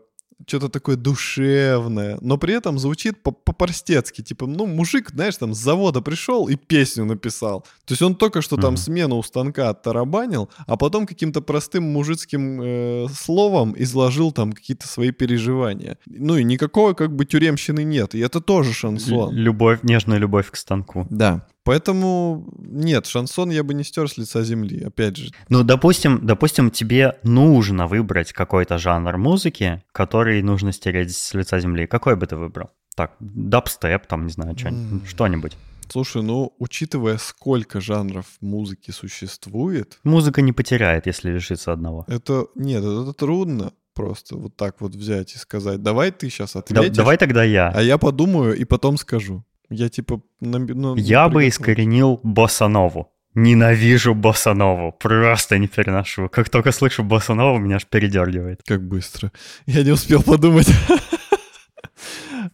[0.46, 4.22] что-то такое душевное, но при этом звучит по-простецки.
[4.22, 7.62] Типа, ну, мужик, знаешь, там с завода пришел и песню написал.
[7.84, 12.60] То есть он только что там смену у станка оттарабанил, а потом каким-то простым мужицким
[12.62, 15.98] э, словом изложил там какие-то свои переживания.
[16.06, 19.34] Ну и никакого как бы тюремщины нет, и это тоже шансон.
[19.34, 21.06] Любовь, нежная любовь к станку.
[21.10, 21.46] Да.
[21.66, 25.32] Поэтому нет, шансон я бы не стер с лица земли, опять же.
[25.48, 31.88] Ну, допустим, допустим, тебе нужно выбрать какой-то жанр музыки, который нужно стереть с лица земли.
[31.88, 32.70] Какой бы ты выбрал?
[32.94, 35.02] Так, дабстеп, там, не знаю, что-нибудь.
[35.02, 35.06] Mm.
[35.08, 35.56] что-нибудь.
[35.88, 39.98] Слушай, ну, учитывая, сколько жанров музыки существует...
[40.04, 42.04] Музыка не потеряет, если лишится одного.
[42.06, 42.46] Это...
[42.54, 45.82] Нет, это трудно просто вот так вот взять и сказать.
[45.82, 46.90] Давай ты сейчас ответишь.
[46.90, 47.72] Да, давай тогда я.
[47.74, 49.44] А я подумаю и потом скажу.
[49.70, 50.20] Я типа...
[50.40, 53.12] Ну, я бы искоренил боссанову.
[53.34, 56.28] Ненавижу боссанову, просто не переношу.
[56.30, 58.62] Как только слышу боссанову, меня аж передергивает.
[58.64, 59.30] Как быстро.
[59.66, 60.68] Я не успел подумать.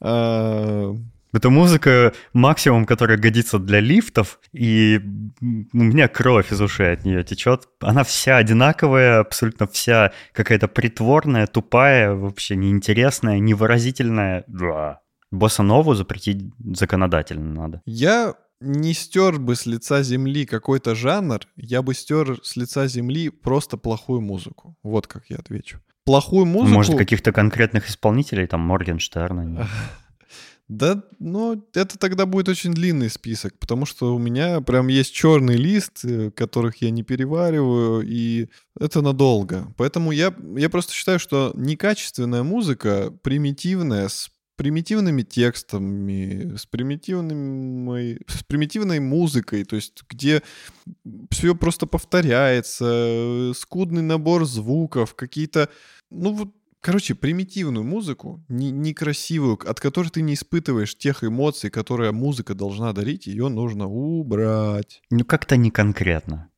[0.01, 0.95] А,
[1.33, 5.01] Это музыка максимум, которая годится для лифтов, и
[5.41, 7.69] у меня кровь из ушей от нее течет.
[7.81, 14.45] Она вся одинаковая, абсолютно вся какая-то притворная, тупая, вообще неинтересная, невыразительная.
[14.47, 15.01] Да.
[15.33, 17.83] Босса-нову запретить законодательно надо.
[17.87, 23.30] Я не стер бы с лица земли какой-то жанр, я бы стер с лица земли
[23.30, 24.76] просто плохую музыку.
[24.83, 25.80] Вот как я отвечу.
[26.05, 26.74] Плохую музыку...
[26.74, 29.68] Может, каких-то конкретных исполнителей, там, Моргенштерна?
[30.68, 35.57] Да, ну, это тогда будет очень длинный список, потому что у меня прям есть черный
[35.57, 38.49] лист, э, которых я не перевариваю, и
[38.80, 39.66] это надолго.
[39.76, 44.30] Поэтому я, я просто считаю, что некачественная музыка, примитивная, с
[44.63, 50.41] примитивными текстами, с, примитивной, с примитивной музыкой, то есть где
[51.31, 55.69] все просто повторяется, скудный набор звуков, какие-то,
[56.11, 56.55] ну вот
[56.85, 62.93] Короче, примитивную музыку, не, некрасивую, от которой ты не испытываешь тех эмоций, которые музыка должна
[62.93, 65.01] дарить, ее нужно убрать.
[65.11, 66.51] Ну, как-то не конкретно.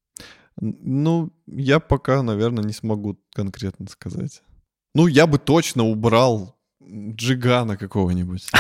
[0.59, 4.43] Ну, я пока, наверное, не смогу конкретно сказать.
[4.95, 6.55] Ну, я бы точно убрал
[6.89, 8.51] Джигана какого-нибудь.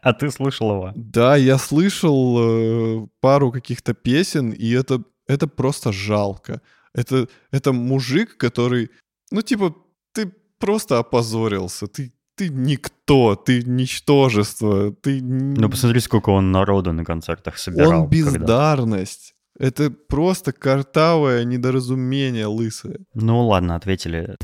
[0.00, 0.92] А ты слышал его?
[0.94, 6.60] Да, я слышал э, пару каких-то песен, и это, это просто жалко.
[6.94, 8.90] Это, это мужик, который,
[9.30, 9.74] ну, типа,
[10.12, 15.20] ты просто опозорился, ты, ты никто, ты ничтожество, ты...
[15.20, 18.02] Ну, посмотри, сколько он народу на концертах собирал.
[18.02, 19.34] Он бездарность.
[19.58, 23.00] Это просто картавое недоразумение лысое.
[23.14, 24.36] Ну ладно, ответили.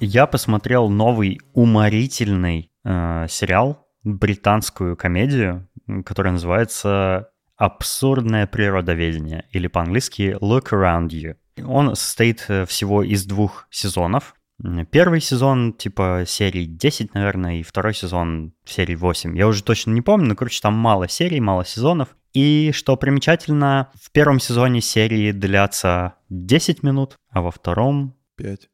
[0.00, 5.68] Я посмотрел новый уморительный э, сериал, британскую комедию,
[6.04, 11.36] которая называется «Абсурдное природоведение» или по-английски «Look Around You».
[11.64, 14.34] Он состоит э, всего из двух сезонов.
[14.90, 19.36] Первый сезон, типа, серий 10, наверное, и второй сезон серий 8.
[19.36, 22.16] Я уже точно не помню, но, короче, там мало серий, мало сезонов.
[22.34, 28.16] И что примечательно, в первом сезоне серии длятся 10 минут, а во втором...
[28.36, 28.68] 5.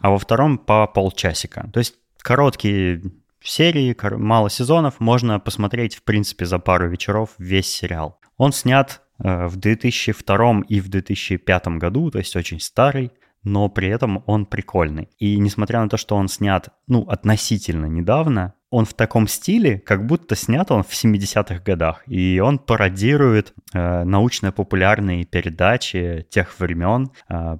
[0.00, 1.68] А во втором по полчасика.
[1.72, 3.02] То есть короткие
[3.42, 8.20] серии, мало сезонов, можно посмотреть, в принципе, за пару вечеров весь сериал.
[8.36, 13.12] Он снят э, в 2002 и в 2005 году, то есть очень старый,
[13.44, 15.08] но при этом он прикольный.
[15.18, 20.04] И несмотря на то, что он снят, ну, относительно недавно, он в таком стиле, как
[20.04, 22.02] будто снят он в 70-х годах.
[22.06, 27.58] И он пародирует э, научно-популярные передачи тех времен, э,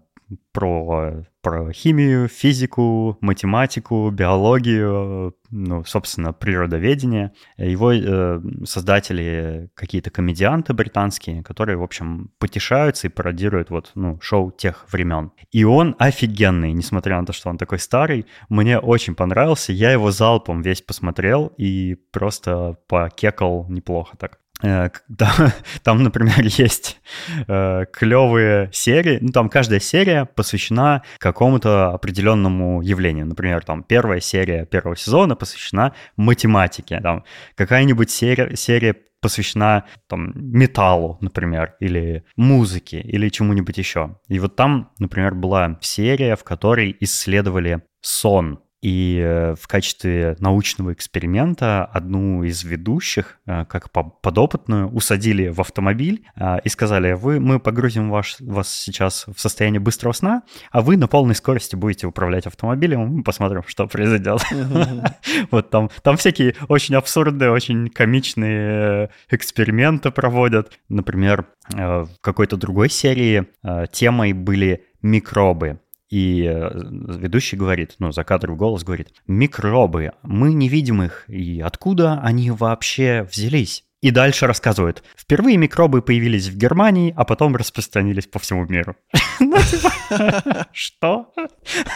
[0.53, 7.33] про, про химию, физику, математику, биологию, ну, собственно, природоведение.
[7.57, 14.51] Его э, создатели какие-то комедианты британские, которые, в общем, потешаются и пародируют вот, ну, шоу
[14.51, 15.33] тех времен.
[15.51, 18.27] И он офигенный, несмотря на то, что он такой старый.
[18.49, 19.73] Мне очень понравился.
[19.73, 24.39] Я его залпом весь посмотрел и просто покекал неплохо так.
[24.63, 25.31] Э, там,
[25.83, 27.01] там, например, есть
[27.47, 29.19] э, клевые серии.
[29.21, 33.27] Ну, там каждая серия посвящена какому-то определенному явлению.
[33.27, 37.01] Например, там первая серия первого сезона посвящена математике.
[37.01, 44.17] Там какая-нибудь серия, серия посвящена там, металлу, например, или музыке, или чему-нибудь еще.
[44.29, 50.93] И вот там, например, была серия, в которой исследовали сон и э, в качестве научного
[50.93, 57.59] эксперимента одну из ведущих, э, как подопытную, усадили в автомобиль э, и сказали, вы, мы
[57.59, 62.47] погрузим ваш, вас сейчас в состояние быстрого сна, а вы на полной скорости будете управлять
[62.47, 64.43] автомобилем, мы посмотрим, что произойдет.
[65.51, 70.79] Вот там, там всякие очень абсурдные, очень комичные эксперименты проводят.
[70.89, 73.47] Например, в какой-то другой серии
[73.91, 75.81] темой были микробы.
[76.11, 76.71] И э,
[77.19, 82.21] ведущий говорит, ну, за кадр в голос говорит, микробы, мы не видим их, и откуда
[82.23, 83.85] они вообще взялись?
[84.01, 85.03] И дальше рассказывают.
[85.17, 88.97] Впервые микробы появились в Германии, а потом распространились по всему миру.
[89.41, 91.33] Ну, типа, что?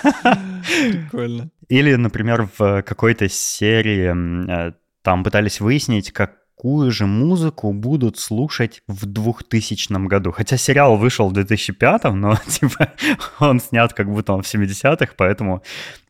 [0.01, 1.51] Прикольно.
[1.69, 8.83] Или, например, в какой-то серии э, там пытались выяснить, как какую же музыку будут слушать
[8.87, 10.31] в 2000 году.
[10.31, 12.93] Хотя сериал вышел в 2005, но типа
[13.41, 15.63] он снят как будто он в 70-х, поэтому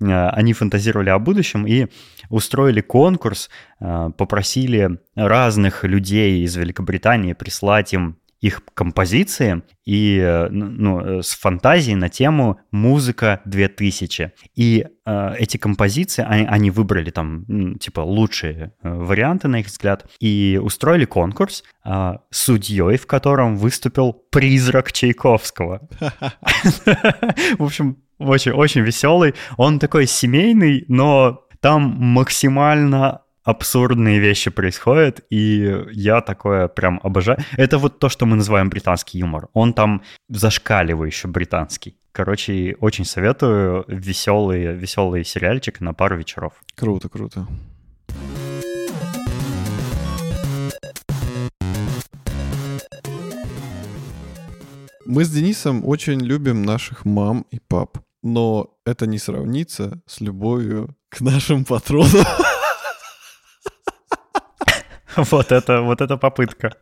[0.02, 1.86] э, они фантазировали о будущем и
[2.28, 3.48] устроили конкурс,
[3.80, 11.34] э, попросили разных людей из Великобритании прислать им их композиции и э, ну, э, с
[11.34, 14.32] фантазией на тему «Музыка 2000».
[14.56, 20.10] И э, эти композиции, они, они выбрали там, типа, лучшие э, варианты, на их взгляд,
[20.18, 25.88] и устроили конкурс, э, судьей в котором выступил призрак Чайковского.
[27.58, 29.34] В общем, очень, очень веселый.
[29.56, 37.38] Он такой семейный, но там максимально абсурдные вещи происходят, и я такое прям обожаю.
[37.56, 39.48] Это вот то, что мы называем британский юмор.
[39.52, 41.96] Он там зашкаливающий британский.
[42.12, 46.52] Короче, очень советую веселый, веселый сериальчик на пару вечеров.
[46.76, 47.46] Круто, круто.
[55.04, 60.96] Мы с Денисом очень любим наших мам и пап, но это не сравнится с любовью
[61.08, 62.24] к нашим патронам.
[65.30, 66.76] Вот это, вот это попытка.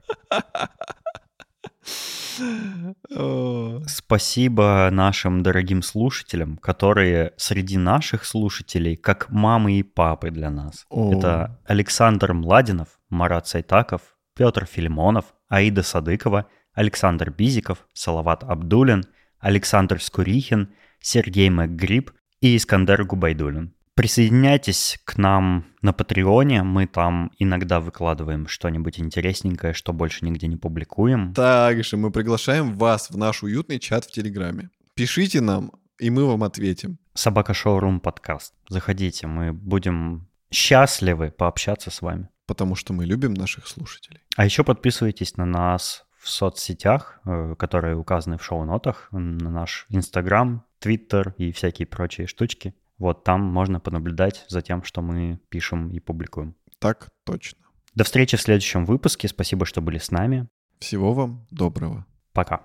[3.86, 10.86] Спасибо нашим дорогим слушателям, которые среди наших слушателей как мамы и папы для нас.
[10.88, 11.12] О.
[11.12, 14.02] Это Александр Младинов, Марат Сайтаков,
[14.34, 19.04] Петр Филимонов, Аида Садыкова, Александр Бизиков, Салават Абдулин,
[19.38, 23.74] Александр Скурихин, Сергей МакГриб и Искандер Губайдулин.
[24.00, 30.56] Присоединяйтесь к нам на Патреоне, мы там иногда выкладываем что-нибудь интересненькое, что больше нигде не
[30.56, 31.34] публикуем.
[31.34, 34.70] Также мы приглашаем вас в наш уютный чат в Телеграме.
[34.94, 36.96] Пишите нам, и мы вам ответим.
[37.12, 38.54] Собака Шоурум подкаст.
[38.70, 42.30] Заходите, мы будем счастливы пообщаться с вами.
[42.46, 44.22] Потому что мы любим наших слушателей.
[44.34, 50.64] А еще подписывайтесь на нас в соцсетях, э, которые указаны в шоу-нотах, на наш Инстаграм,
[50.78, 52.74] Твиттер и всякие прочие штучки.
[53.00, 56.54] Вот там можно понаблюдать за тем, что мы пишем и публикуем.
[56.78, 57.58] Так точно.
[57.94, 59.26] До встречи в следующем выпуске.
[59.26, 60.48] Спасибо, что были с нами.
[60.78, 62.06] Всего вам доброго.
[62.34, 62.60] Пока.